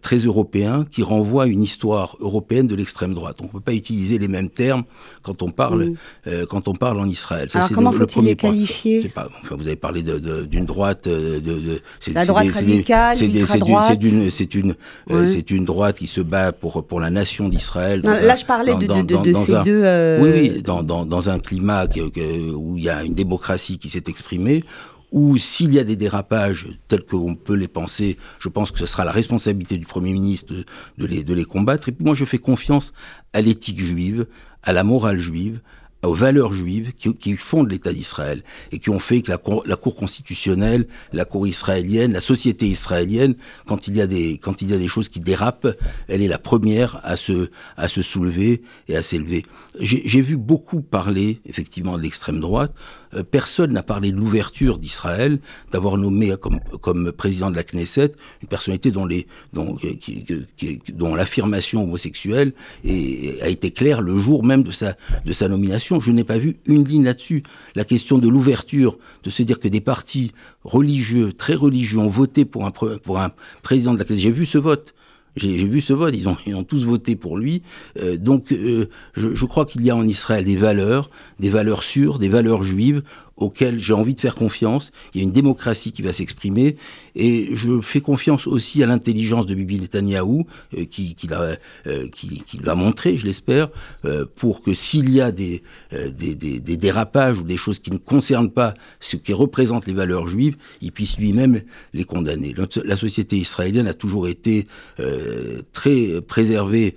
très 0.00 0.18
européen 0.18 0.86
qui 0.90 1.02
renvoie 1.02 1.44
à 1.44 1.46
une 1.46 1.62
histoire 1.62 2.16
européenne 2.20 2.66
de 2.66 2.74
l'extrême 2.74 3.14
droite. 3.14 3.36
On 3.40 3.44
ne 3.44 3.48
peut 3.48 3.60
pas 3.60 3.74
utiliser 3.74 4.18
les 4.18 4.28
mêmes 4.28 4.48
termes 4.48 4.84
quand 5.22 5.42
on 5.42 5.50
parle, 5.50 5.84
mmh. 5.84 5.96
euh, 6.28 6.46
quand 6.46 6.68
on 6.68 6.74
parle 6.74 7.00
en 7.00 7.06
Israël. 7.06 7.48
Ça, 7.50 7.58
Alors 7.58 7.72
comment 7.72 7.92
faut-il 7.92 8.24
les 8.24 8.36
qualifier 8.36 9.08
pas, 9.08 9.28
enfin, 9.42 9.56
Vous 9.56 9.66
avez 9.66 9.76
parlé 9.76 10.02
d'une 10.02 10.64
droite... 10.64 11.06
Euh, 11.06 11.40
de, 11.40 11.60
de 11.60 11.82
La 12.14 12.24
droite 12.24 12.48
radicale, 12.52 13.16
C'est 13.16 13.26
une, 13.26 14.30
c'est 14.30 14.54
une, 14.54 14.74
euh, 15.10 15.26
c'est 15.26 15.50
une 15.50 15.64
droite 15.64 15.98
qui 15.98 16.06
se 16.06 16.20
bat 16.20 16.52
pour, 16.52 16.84
pour 16.84 17.00
la 17.00 17.10
nation 17.10 17.48
d'Israël. 17.48 18.02
Là, 18.02 18.36
je 18.36 18.44
parlais 18.44 18.74
de, 18.74 18.86
de, 18.86 19.02
de, 19.02 19.32
ces 19.34 19.54
un, 19.54 19.62
deux... 19.62 19.82
Euh... 19.84 20.22
Oui, 20.22 20.30
oui, 20.54 20.62
dans, 20.62 20.82
dans, 20.82 21.04
dans 21.04 21.28
un 21.28 21.38
climat 21.38 21.86
où 21.86 22.76
il 22.76 22.84
y 22.84 22.88
a 22.88 23.02
une 23.02 23.14
démocratie 23.14 23.78
qui 23.78 23.88
s'est 23.88 24.04
exprimée, 24.08 24.64
ou 25.12 25.36
s'il 25.36 25.72
y 25.72 25.78
a 25.78 25.84
des 25.84 25.96
dérapages 25.96 26.68
tels 26.88 27.04
qu'on 27.04 27.34
peut 27.34 27.54
les 27.54 27.68
penser, 27.68 28.16
je 28.38 28.48
pense 28.48 28.70
que 28.70 28.78
ce 28.78 28.86
sera 28.86 29.04
la 29.04 29.12
responsabilité 29.12 29.76
du 29.76 29.86
Premier 29.86 30.12
ministre 30.12 30.54
de, 30.98 31.06
les, 31.06 31.22
de 31.22 31.34
les 31.34 31.44
combattre. 31.44 31.90
Et 31.90 31.92
puis 31.92 32.04
moi, 32.04 32.14
je 32.14 32.24
fais 32.24 32.38
confiance 32.38 32.92
à 33.32 33.42
l'éthique 33.42 33.80
juive, 33.80 34.26
à 34.62 34.72
la 34.72 34.84
morale 34.84 35.18
juive, 35.18 35.60
aux 36.02 36.14
valeurs 36.14 36.52
juives 36.52 36.92
qui, 36.94 37.14
qui 37.14 37.36
fondent 37.36 37.70
l'État 37.70 37.92
d'Israël 37.92 38.42
et 38.72 38.78
qui 38.78 38.90
ont 38.90 38.98
fait 38.98 39.22
que 39.22 39.30
la 39.30 39.38
cour, 39.38 39.62
la 39.66 39.76
cour, 39.76 39.94
constitutionnelle, 39.94 40.88
la 41.12 41.24
Cour 41.24 41.46
israélienne, 41.46 42.12
la 42.12 42.20
société 42.20 42.66
israélienne, 42.66 43.36
quand 43.66 43.86
il 43.86 43.96
y 43.96 44.00
a 44.00 44.06
des 44.06 44.38
quand 44.38 44.62
il 44.62 44.70
y 44.70 44.74
a 44.74 44.78
des 44.78 44.88
choses 44.88 45.08
qui 45.08 45.20
dérapent, 45.20 45.68
elle 46.08 46.22
est 46.22 46.28
la 46.28 46.38
première 46.38 47.00
à 47.04 47.16
se 47.16 47.50
à 47.76 47.88
se 47.88 48.02
soulever 48.02 48.62
et 48.88 48.96
à 48.96 49.02
s'élever. 49.02 49.44
J'ai 49.78 50.20
vu 50.20 50.36
beaucoup 50.36 50.80
parler 50.80 51.40
effectivement 51.46 51.96
de 51.96 52.02
l'extrême 52.02 52.40
droite. 52.40 52.74
Euh, 53.14 53.22
personne 53.22 53.72
n'a 53.72 53.82
parlé 53.82 54.12
de 54.12 54.16
l'ouverture 54.16 54.78
d'Israël, 54.78 55.38
d'avoir 55.70 55.96
nommé 55.96 56.34
comme, 56.80 57.12
président 57.12 57.50
de 57.50 57.56
la 57.56 57.64
Knesset 57.64 58.12
une 58.42 58.48
personnalité 58.48 58.90
dont, 58.90 59.08
euh, 59.08 61.16
l'affirmation 61.16 61.84
homosexuelle 61.84 62.52
a 62.84 63.48
été 63.48 63.70
claire 63.70 64.00
le 64.00 64.16
jour 64.16 64.44
même 64.44 64.62
de 64.62 64.70
sa, 64.70 64.96
de 65.24 65.32
sa 65.32 65.48
nomination. 65.48 66.00
Je 66.00 66.12
n'ai 66.12 66.24
pas 66.24 66.38
vu 66.38 66.56
une 66.66 66.84
ligne 66.84 67.04
là-dessus. 67.04 67.42
La 67.74 67.84
question 67.84 68.18
de 68.18 68.28
l'ouverture, 68.28 68.98
de 69.24 69.30
se 69.30 69.42
dire 69.42 69.60
que 69.60 69.68
des 69.68 69.80
partis 69.80 70.32
religieux, 70.64 71.32
très 71.32 71.54
religieux, 71.54 71.98
ont 71.98 72.08
voté 72.08 72.44
pour 72.44 72.66
un, 72.66 72.70
pour 72.70 73.18
un 73.18 73.32
président 73.62 73.94
de 73.94 73.98
la 73.98 74.04
Knesset. 74.04 74.22
J'ai 74.22 74.30
vu 74.30 74.46
ce 74.46 74.58
vote. 74.58 74.94
J'ai 75.36 75.64
vu 75.64 75.80
ce 75.80 75.94
vote, 75.94 76.14
ils 76.14 76.28
ont, 76.28 76.64
tous 76.64 76.84
voté 76.84 77.16
pour 77.16 77.38
lui. 77.38 77.62
Euh, 77.98 78.18
donc 78.18 78.52
euh, 78.52 78.88
je, 79.14 79.34
je, 79.34 79.46
crois 79.46 79.64
qu'il 79.64 79.82
y 79.82 79.90
a 79.90 79.96
en 79.96 80.06
Israël 80.06 80.44
des 80.44 80.56
valeurs, 80.56 81.08
des 81.40 81.48
valeurs 81.48 81.84
sûres, 81.84 82.18
des 82.18 82.28
valeurs 82.28 82.62
juives 82.62 83.02
auquel 83.36 83.78
j'ai 83.78 83.92
envie 83.94 84.14
de 84.14 84.20
faire 84.20 84.34
confiance. 84.34 84.92
Il 85.14 85.20
y 85.20 85.24
a 85.24 85.24
une 85.24 85.32
démocratie 85.32 85.92
qui 85.92 86.02
va 86.02 86.12
s'exprimer 86.12 86.76
et 87.14 87.48
je 87.54 87.80
fais 87.80 88.00
confiance 88.00 88.46
aussi 88.46 88.82
à 88.82 88.86
l'intelligence 88.86 89.46
de 89.46 89.54
Bibi 89.54 89.80
Netanyahou 89.80 90.46
euh, 90.76 90.84
qui, 90.84 91.14
qui, 91.14 91.26
l'a, 91.26 91.56
euh, 91.86 92.74
montrer, 92.74 93.16
je 93.16 93.26
l'espère, 93.26 93.68
euh, 94.04 94.24
pour 94.36 94.62
que 94.62 94.74
s'il 94.74 95.10
y 95.10 95.20
a 95.20 95.30
des, 95.30 95.62
euh, 95.92 96.10
des, 96.10 96.34
des, 96.34 96.60
des, 96.60 96.76
dérapages 96.76 97.38
ou 97.38 97.44
des 97.44 97.56
choses 97.56 97.78
qui 97.78 97.90
ne 97.90 97.98
concernent 97.98 98.50
pas 98.50 98.74
ce 99.00 99.16
qui 99.16 99.32
représente 99.32 99.86
les 99.86 99.92
valeurs 99.92 100.28
juives, 100.28 100.56
il 100.80 100.92
puisse 100.92 101.18
lui-même 101.18 101.62
les 101.92 102.04
condamner. 102.04 102.54
La 102.84 102.96
société 102.96 103.36
israélienne 103.36 103.86
a 103.86 103.94
toujours 103.94 104.28
été 104.28 104.66
euh, 105.00 105.62
très 105.72 106.20
préservée 106.20 106.96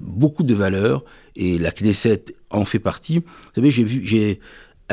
beaucoup 0.00 0.44
de 0.44 0.54
valeurs 0.54 1.04
et 1.36 1.58
la 1.58 1.70
Knesset 1.70 2.24
en 2.50 2.64
fait 2.64 2.78
partie. 2.78 3.18
Vous 3.18 3.50
savez, 3.54 3.70
j'ai 3.70 3.84
vu, 3.84 4.00
j'ai 4.04 4.40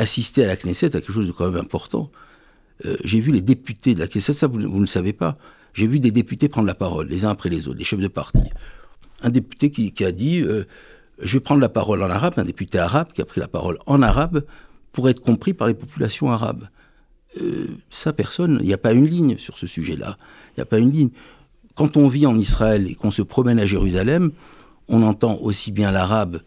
assister 0.00 0.44
à 0.44 0.46
la 0.46 0.56
Knesset 0.56 0.86
à 0.96 1.00
quelque 1.00 1.12
chose 1.12 1.26
de 1.26 1.32
quand 1.32 1.50
même 1.50 1.60
important. 1.60 2.10
Euh, 2.84 2.96
j'ai 3.04 3.20
vu 3.20 3.32
les 3.32 3.40
députés 3.40 3.94
de 3.94 4.00
la 4.00 4.08
Knesset, 4.08 4.32
ça 4.32 4.46
vous, 4.46 4.58
vous 4.58 4.76
ne 4.76 4.80
le 4.80 4.86
savez 4.86 5.12
pas. 5.12 5.36
J'ai 5.74 5.86
vu 5.86 6.00
des 6.00 6.10
députés 6.10 6.48
prendre 6.48 6.66
la 6.66 6.74
parole, 6.74 7.08
les 7.08 7.24
uns 7.24 7.30
après 7.30 7.48
les 7.48 7.68
autres, 7.68 7.78
des 7.78 7.84
chefs 7.84 8.00
de 8.00 8.08
parti. 8.08 8.42
Un 9.22 9.30
député 9.30 9.70
qui, 9.70 10.04
a 10.04 10.12
dit 10.12 10.40
euh, 10.40 10.64
Je 11.20 11.34
vais 11.34 11.40
prendre 11.40 11.60
la 11.60 11.68
parole 11.68 12.02
en 12.02 12.10
arabe, 12.10 12.34
un 12.38 12.44
député 12.44 12.78
arabe 12.78 13.12
qui 13.12 13.20
a 13.20 13.24
pris 13.24 13.40
la 13.40 13.48
parole 13.48 13.78
en 13.86 14.02
arabe 14.02 14.44
pour 14.92 15.08
être 15.08 15.20
compris 15.20 15.52
par 15.54 15.68
les 15.68 15.74
populations 15.74 16.32
arabes. 16.32 16.68
Euh, 17.40 17.68
ça, 17.90 18.12
personne, 18.12 18.58
il 18.60 18.66
n'y 18.66 18.72
a 18.72 18.78
pas 18.78 18.92
une 18.92 19.06
ligne 19.06 19.38
sur 19.38 19.58
ce 19.58 19.66
sujet-là. 19.66 20.16
Il 20.48 20.60
n'y 20.60 20.62
a 20.62 20.66
pas 20.66 20.78
une 20.78 20.90
ligne. 20.90 21.10
Quand 21.76 21.96
on 21.96 22.08
vit 22.08 22.26
en 22.26 22.36
Israël 22.36 22.90
et 22.90 22.94
qu'on 22.94 23.12
se 23.12 23.22
promène 23.22 23.60
à 23.60 23.66
Jérusalem, 23.66 24.32
on 24.88 25.02
entend 25.02 25.38
aussi 25.40 25.70
bien 25.70 25.92
l'arabe 25.92 26.40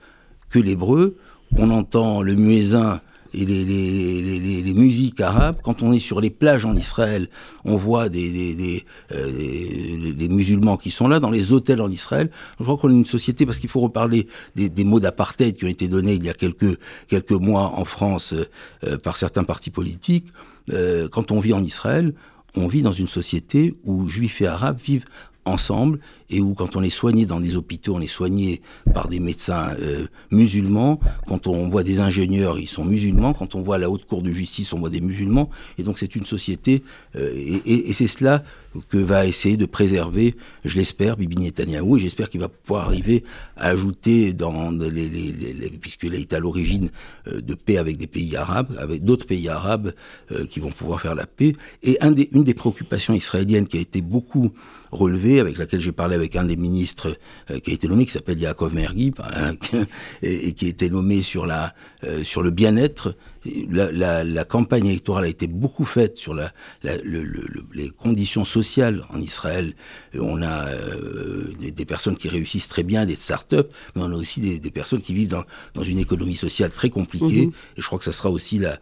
que 0.50 0.60
l'hébreu, 0.60 1.18
on 1.58 1.70
entend 1.70 2.22
le 2.22 2.36
muezzin 2.36 3.00
et 3.34 3.46
les, 3.46 3.65
les, 3.65 4.62
les, 4.62 4.74
musiques 4.74 5.19
arabes. 5.22 5.58
Quand 5.63 5.82
on 5.82 5.93
est 5.93 6.00
sur 6.00 6.22
les 6.22 6.30
plages 6.30 6.65
en 6.65 6.76
Israël, 6.76 7.30
on 7.65 7.76
voit 7.76 8.10
des, 8.10 8.32
des, 8.32 8.56
des, 8.56 8.86
euh, 9.12 10.13
des 10.13 10.28
musulmans 10.30 10.78
qui 10.78 10.91
sont 10.91 11.08
là, 11.08 11.19
dans 11.19 11.32
les 11.32 11.54
hôtels 11.54 11.82
en 11.82 11.89
Israël. 11.89 12.30
Je 12.60 12.63
crois 12.63 12.78
qu'on 12.78 12.89
est 12.89 12.93
une 12.93 13.06
société, 13.06 13.46
parce 13.46 13.60
qu'il 13.60 13.69
faut 13.69 13.82
reparler 13.82 14.28
des, 14.56 14.84
mots 14.84 15.00
d'apartheid 15.00 15.56
qui 15.56 15.65
ont 15.65 15.69
été 15.69 15.88
donnés 15.88 16.13
il 16.13 16.24
y 16.24 16.30
a 16.30 16.34
quelques, 16.34 16.78
quelques 17.08 17.32
mois 17.32 17.74
en 17.76 17.86
France 17.86 18.34
euh, 18.84 18.98
par 18.98 19.17
certains 19.17 19.43
partis 19.43 19.72
politiques. 19.72 20.28
quand 21.12 21.32
on 21.32 21.39
vit 21.39 21.54
en 21.54 21.63
Israël, 21.63 22.13
on 22.56 22.67
vit 22.67 22.82
dans 22.82 22.91
une 22.91 23.08
société 23.08 23.76
où 23.84 24.08
juifs 24.08 24.41
et 24.41 24.48
arabes 24.48 24.80
vivent 24.84 25.06
ensemble 25.46 26.00
et 26.34 26.41
où 26.41 26.56
quand 26.56 26.76
on 26.76 26.82
est 26.82 26.89
soigné 26.89 27.26
dans 27.26 27.39
des 27.39 27.56
hôpitaux, 27.56 27.96
on 27.96 28.02
est 28.02 28.08
soigné 28.08 28.62
par 28.93 29.08
des 29.08 29.19
médecins 29.19 29.76
euh, 29.80 30.08
musulmans. 30.32 31.00
Quand 31.28 31.46
on 31.46 31.69
voit 31.69 31.84
des 31.84 32.00
ingénieurs, 32.00 32.60
ils 32.60 32.67
sont 32.67 32.84
musulmans. 32.84 33.34
Quand 33.34 33.54
on 33.54 33.62
voit 33.62 33.78
la 33.78 33.89
haute 33.89 34.06
cour 34.06 34.24
de 34.24 34.32
justice, 34.32 34.74
on 34.74 34.80
voit 34.80 34.89
des 34.89 35.02
musulmans. 35.02 35.50
Et 35.78 35.84
donc 35.84 36.00
c'est 36.00 36.15
une 36.15 36.26
société, 36.26 36.84
euh, 37.15 37.32
et, 37.65 37.93
c'est 37.93 38.08
cela 38.08 38.43
que 38.89 38.98
va 38.98 39.28
essayer 39.28 39.56
de 39.56 39.67
préserver, 39.67 40.34
je 40.65 40.76
l'espère, 40.78 41.15
Bibi 41.15 41.38
Netanyahu, 41.38 41.98
et 41.98 42.00
j'espère 42.00 42.32
qu'il 42.32 42.39
va 42.39 42.50
pouvoir 42.50 42.88
arriver 42.88 43.24
à 43.56 43.67
ajouter 43.67 44.34
dans 44.34 44.72
les, 44.72 45.72
puisqu'il 45.80 46.15
est 46.15 46.34
à 46.34 46.39
l'origine 46.39 46.89
euh, 47.28 47.41
de 47.41 47.54
paix 47.54 47.78
avec 47.78 47.98
des 47.98 48.08
pays 48.08 48.36
arabes, 48.36 48.76
avec 48.80 49.04
d'autres 49.04 49.28
pays 49.28 49.48
arabes 49.48 49.93
qui 50.50 50.60
vont 50.60 50.72
pouvoir 50.72 51.02
faire 51.02 51.13
la 51.13 51.28
paix. 51.28 51.54
Et 51.84 52.00
une 52.02 52.43
des 52.43 52.54
préoccupations 52.56 53.13
israéliennes 53.13 53.67
qui 53.67 53.78
a 53.78 53.82
été 53.82 54.02
beaucoup 54.02 54.52
relevée, 54.93 55.39
avec 55.39 55.58
laquelle 55.58 55.82
j'ai 55.82 55.91
parlé 55.91 56.15
avec 56.15 56.23
un 56.36 56.46
des 56.46 56.56
ministres 56.56 57.18
euh, 57.52 57.60
qui 57.60 57.72
a 57.72 57.74
été 57.74 57.88
nommé, 57.88 58.06
qui 58.06 58.12
s'appelle 58.12 58.40
Yaakov 58.40 58.74
Mergui, 58.74 59.14
et, 60.22 60.54
qui 60.54 60.66
a 60.66 60.70
été 60.70 60.90
nommé 60.90 61.22
sur, 61.22 61.46
la, 61.46 61.74
euh, 62.04 62.24
sur 62.24 62.42
le 62.42 62.52
bien-être 62.52 63.16
la, 63.46 64.46
campagne 64.46 64.88
électorale 64.88 65.26
a 65.26 65.28
été 65.28 65.48
beaucoup 65.48 65.86
faite 65.86 66.18
sur 66.18 66.34
les 66.84 67.90
conditions 67.98 68.46
sociales 68.46 69.04
en 69.10 69.20
Israël. 69.20 69.74
On 70.20 70.42
a 70.42 70.68
euh, 70.68 71.23
des, 71.76 71.86
personnes 71.86 72.16
qui 72.16 72.28
réussissent 72.28 72.68
très 72.68 72.84
bien, 72.84 73.06
des 73.06 73.16
start-up, 73.16 73.72
mais 73.96 74.02
on 74.04 74.12
a 74.12 74.16
aussi 74.16 74.40
des, 74.40 74.60
des 74.60 74.72
personnes 74.72 75.02
qui 75.02 75.14
vivent 75.14 75.30
dans, 75.30 75.44
dans, 75.74 75.84
une 75.84 76.00
économie 76.00 76.36
sociale 76.36 76.72
très 76.72 76.90
compliquée. 76.90 77.48
Mhm. 77.48 77.52
Et 77.78 77.82
je 77.82 77.86
crois 77.86 78.00
que 78.00 78.06
ça 78.06 78.12
sera 78.12 78.30
aussi 78.30 78.60
la, 78.60 78.80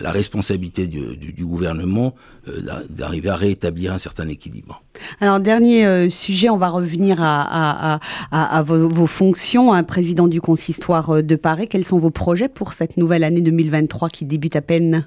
la 0.00 0.10
responsabilité 0.10 0.86
du, 0.86 1.16
du, 1.16 1.32
du 1.32 1.44
gouvernement 1.44 2.14
euh, 2.48 2.60
d'arriver 2.88 3.28
à 3.28 3.36
rétablir 3.36 3.92
un 3.92 3.98
certain 3.98 4.28
équilibre. 4.28 4.82
Alors, 5.20 5.40
dernier 5.40 5.86
euh, 5.86 6.08
sujet, 6.08 6.48
on 6.50 6.56
va 6.56 6.68
revenir 6.68 7.22
à, 7.22 7.94
à, 7.94 8.00
à, 8.30 8.58
à 8.58 8.62
vos, 8.62 8.88
vos, 8.88 9.06
fonctions, 9.06 9.72
un 9.72 9.84
président 9.84 10.28
du 10.28 10.40
consistoire 10.40 11.22
de 11.22 11.36
Paris. 11.36 11.68
Quels 11.68 11.84
sont 11.84 11.98
vos 11.98 12.10
projets 12.10 12.48
pour 12.48 12.72
cette 12.72 12.96
nouvelle 12.96 13.24
année 13.24 13.40
2023 13.40 14.08
qui 14.08 14.24
débute 14.24 14.56
à 14.56 14.62
peine? 14.62 15.04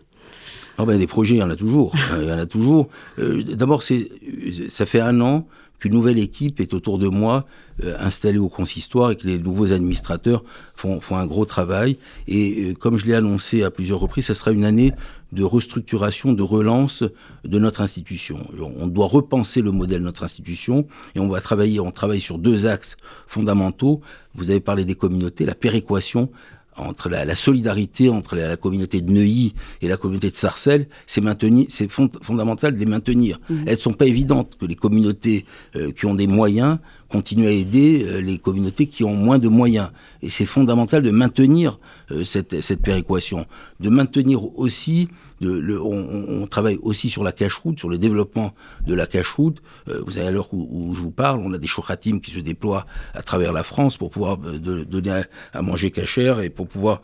Ah 0.78 0.86
ben, 0.86 0.98
Des 0.98 1.08
projets, 1.08 1.36
il 1.36 1.39
y 1.39 1.44
en 1.44 1.50
a 1.50 1.56
toujours. 1.56 1.94
il 2.20 2.28
y 2.28 2.32
en 2.32 2.38
a 2.38 2.46
toujours. 2.46 2.88
Euh, 3.20 3.44
d'abord, 3.44 3.84
ça 3.84 4.86
fait 4.86 5.00
un 5.00 5.22
an 5.22 5.46
qu'une 5.82 5.94
nouvelle 5.94 6.20
équipe 6.20 6.60
est 6.60 6.76
autour 6.76 7.00
de 7.00 7.08
moi, 7.08 7.46
euh, 7.84 7.98
installée 8.00 8.38
au 8.38 8.50
consistoire, 8.50 9.12
et 9.12 9.15
que 9.15 9.26
les 9.26 9.39
nouveaux 9.39 9.74
administrateurs 9.74 10.44
font, 10.76 11.00
font 11.00 11.17
un 11.17 11.26
gros 11.26 11.46
travail. 11.46 11.98
Et 12.28 12.70
euh, 12.70 12.74
comme 12.76 12.98
je 12.98 13.08
l'ai 13.08 13.15
annoncé 13.15 13.63
à 13.63 13.72
plusieurs 13.72 14.00
reprises, 14.00 14.28
ça 14.28 14.36
sera 14.36 14.52
une 14.52 14.63
année 14.63 14.94
de 15.32 15.44
restructuration, 15.44 16.34
de 16.34 16.44
relance 16.44 17.04
de 17.44 17.58
notre 17.58 17.82
institution. 17.82 18.38
On 18.80 18.88
doit 18.88 19.08
repenser 19.08 19.62
le 19.62 19.72
modèle 19.72 20.00
de 20.00 20.06
notre 20.06 20.24
institution 20.24 20.86
et 21.15 21.20
on 21.20 21.30
va 21.30 21.41
travailler, 21.41 21.80
on 21.80 21.91
travaille 21.91 22.20
sur 22.20 22.38
deux 22.38 22.67
axes 22.67 22.96
fondamentaux. 23.28 24.02
Vous 24.36 24.52
avez 24.52 24.60
parlé 24.60 24.86
des 24.86 24.96
communautés, 24.96 25.46
la 25.46 25.56
péréquation 25.56 26.30
entre 26.77 27.10
la, 27.10 27.25
la, 27.25 27.36
solidarité 27.36 28.10
entre 28.10 28.36
la, 28.36 28.47
la, 28.47 28.57
communauté 28.57 29.01
de 29.01 29.12
Neuilly 29.12 29.53
et 29.81 29.88
la 29.88 29.97
communauté 29.97 30.29
de 30.29 30.36
Sarcelles, 30.36 30.88
c'est 31.05 31.21
c'est 31.69 31.91
fondamental 31.91 32.73
de 32.73 32.79
les 32.79 32.86
maintenir. 32.86 33.39
Mmh. 33.49 33.63
Elles 33.67 33.77
sont 33.77 33.93
pas 33.93 34.05
évidentes 34.05 34.55
que 34.60 34.65
les 34.65 34.75
communautés 34.75 35.45
euh, 35.75 35.91
qui 35.91 36.05
ont 36.05 36.13
des 36.13 36.27
moyens 36.27 36.77
continuent 37.12 37.47
à 37.47 37.52
aider 37.52 38.04
euh, 38.06 38.21
les 38.21 38.38
communautés 38.39 38.88
qui 38.88 39.04
ont 39.04 39.15
moins 39.15 39.38
de 39.38 39.47
moyens. 39.47 39.91
Et 40.24 40.30
c'est 40.30 40.45
fondamental 40.45 41.04
de 41.04 41.12
maintenir 41.12 41.80
euh, 42.12 42.24
cette, 42.24 42.62
cette 42.62 42.82
péréquation, 42.82 43.45
de 43.80 43.89
maintenir 43.89 44.58
aussi 44.58 45.10
on, 45.43 46.45
travaille 46.45 46.78
aussi 46.84 47.10
sur 47.10 47.24
la 47.24 47.32
cache-route, 47.32 47.80
sur 47.80 47.89
le 47.89 47.97
développement 47.97 48.54
de 48.86 48.93
la 48.93 49.08
cache-route. 49.08 49.60
Euh, 49.88 50.00
vous 50.06 50.12
savez, 50.12 50.28
à 50.28 50.32
l'heure 50.32 50.54
où, 50.54 50.93
je 50.93 51.02
vous 51.02 51.10
parle, 51.10 51.39
on 51.43 51.52
a 51.52 51.58
des 51.58 51.65
chouratim 51.65 52.19
qui 52.19 52.30
se 52.30 52.38
déploient 52.38 52.86
à 53.15 53.24
travers 53.24 53.52
la 53.52 53.63
France 53.63 53.97
pour 53.97 54.12
pouvoir 54.12 54.38
donner 54.38 55.24
à, 55.54 55.62
manger 55.63 55.89
cachère 55.89 56.41
et 56.41 56.52
pour 56.52 56.67
pouvoir 56.67 57.02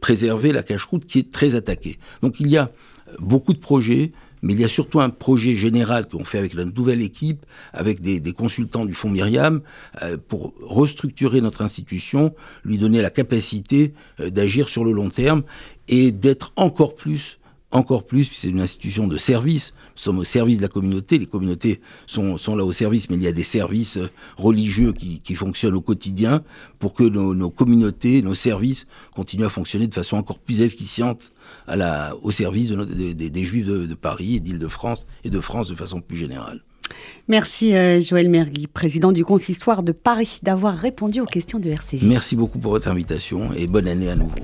préserver 0.00 0.52
la 0.52 0.62
cache-route 0.62 1.04
qui 1.04 1.18
est 1.18 1.30
très 1.30 1.56
attaquée. 1.56 1.98
Donc 2.22 2.40
il 2.40 2.48
y 2.48 2.56
a 2.56 2.70
beaucoup 3.18 3.52
de 3.52 3.58
projets, 3.58 4.12
mais 4.44 4.52
il 4.52 4.60
y 4.60 4.64
a 4.64 4.68
surtout 4.68 5.00
un 5.00 5.08
projet 5.08 5.54
général 5.54 6.06
qu'on 6.06 6.24
fait 6.24 6.38
avec 6.38 6.52
la 6.52 6.66
nouvelle 6.66 7.00
équipe, 7.00 7.46
avec 7.72 8.02
des, 8.02 8.20
consultants 8.34 8.84
du 8.84 8.94
Fonds 8.94 9.08
Myriam, 9.08 9.62
euh, 10.02 10.18
pour 10.28 10.52
restructurer 10.60 11.40
notre 11.40 11.62
institution, 11.62 12.34
lui 12.62 12.76
donner 12.76 13.00
la 13.00 13.10
capacité 13.10 13.94
euh, 14.20 14.28
d'agir 14.28 14.68
sur 14.68 14.84
le 14.84 14.92
long 14.92 15.08
terme 15.08 15.44
et 15.88 16.12
d'être 16.12 16.52
encore 16.56 16.94
plus 16.94 17.38
encore 17.74 18.06
plus, 18.06 18.30
c'est 18.32 18.48
une 18.48 18.60
institution 18.60 19.08
de 19.08 19.16
service. 19.16 19.74
Nous 19.96 20.02
sommes 20.02 20.18
au 20.20 20.24
service 20.24 20.58
de 20.58 20.62
la 20.62 20.68
communauté. 20.68 21.18
Les 21.18 21.26
communautés 21.26 21.80
sont, 22.06 22.36
sont 22.36 22.54
là 22.54 22.64
au 22.64 22.70
service, 22.70 23.10
mais 23.10 23.16
il 23.16 23.22
y 23.22 23.26
a 23.26 23.32
des 23.32 23.42
services 23.42 23.96
euh, 23.96 24.08
religieux 24.36 24.92
qui, 24.92 25.20
qui 25.20 25.34
fonctionnent 25.34 25.74
au 25.74 25.80
quotidien 25.80 26.44
pour 26.78 26.94
que 26.94 27.02
nos, 27.02 27.34
nos, 27.34 27.50
communautés, 27.50 28.22
nos 28.22 28.34
services 28.34 28.86
continuent 29.14 29.46
à 29.46 29.50
fonctionner 29.50 29.88
de 29.88 29.94
façon 29.94 30.16
encore 30.16 30.38
plus 30.38 30.60
efficiente 30.60 31.32
à 31.66 31.74
la, 31.74 32.14
au 32.22 32.30
service 32.30 32.68
de, 32.68 32.76
de, 32.76 33.12
de, 33.12 33.28
des 33.28 33.44
Juifs 33.44 33.66
de, 33.66 33.86
de 33.86 33.94
Paris 33.94 34.36
et 34.36 34.40
d'Île-de-France 34.40 35.06
et 35.24 35.30
de 35.30 35.40
France 35.40 35.68
de 35.68 35.74
façon 35.74 36.00
plus 36.00 36.16
générale. 36.16 36.62
Merci 37.28 37.74
euh, 37.74 38.00
Joël 38.00 38.28
Mergui, 38.28 38.66
président 38.66 39.10
du 39.10 39.24
consistoire 39.24 39.82
de 39.82 39.92
Paris, 39.92 40.38
d'avoir 40.42 40.76
répondu 40.76 41.20
aux 41.20 41.26
questions 41.26 41.58
de 41.58 41.70
RCJ. 41.70 42.04
Merci 42.04 42.36
beaucoup 42.36 42.58
pour 42.58 42.72
votre 42.72 42.88
invitation 42.88 43.52
et 43.54 43.66
bonne 43.66 43.88
année 43.88 44.10
à 44.10 44.16
nouveau. 44.16 44.36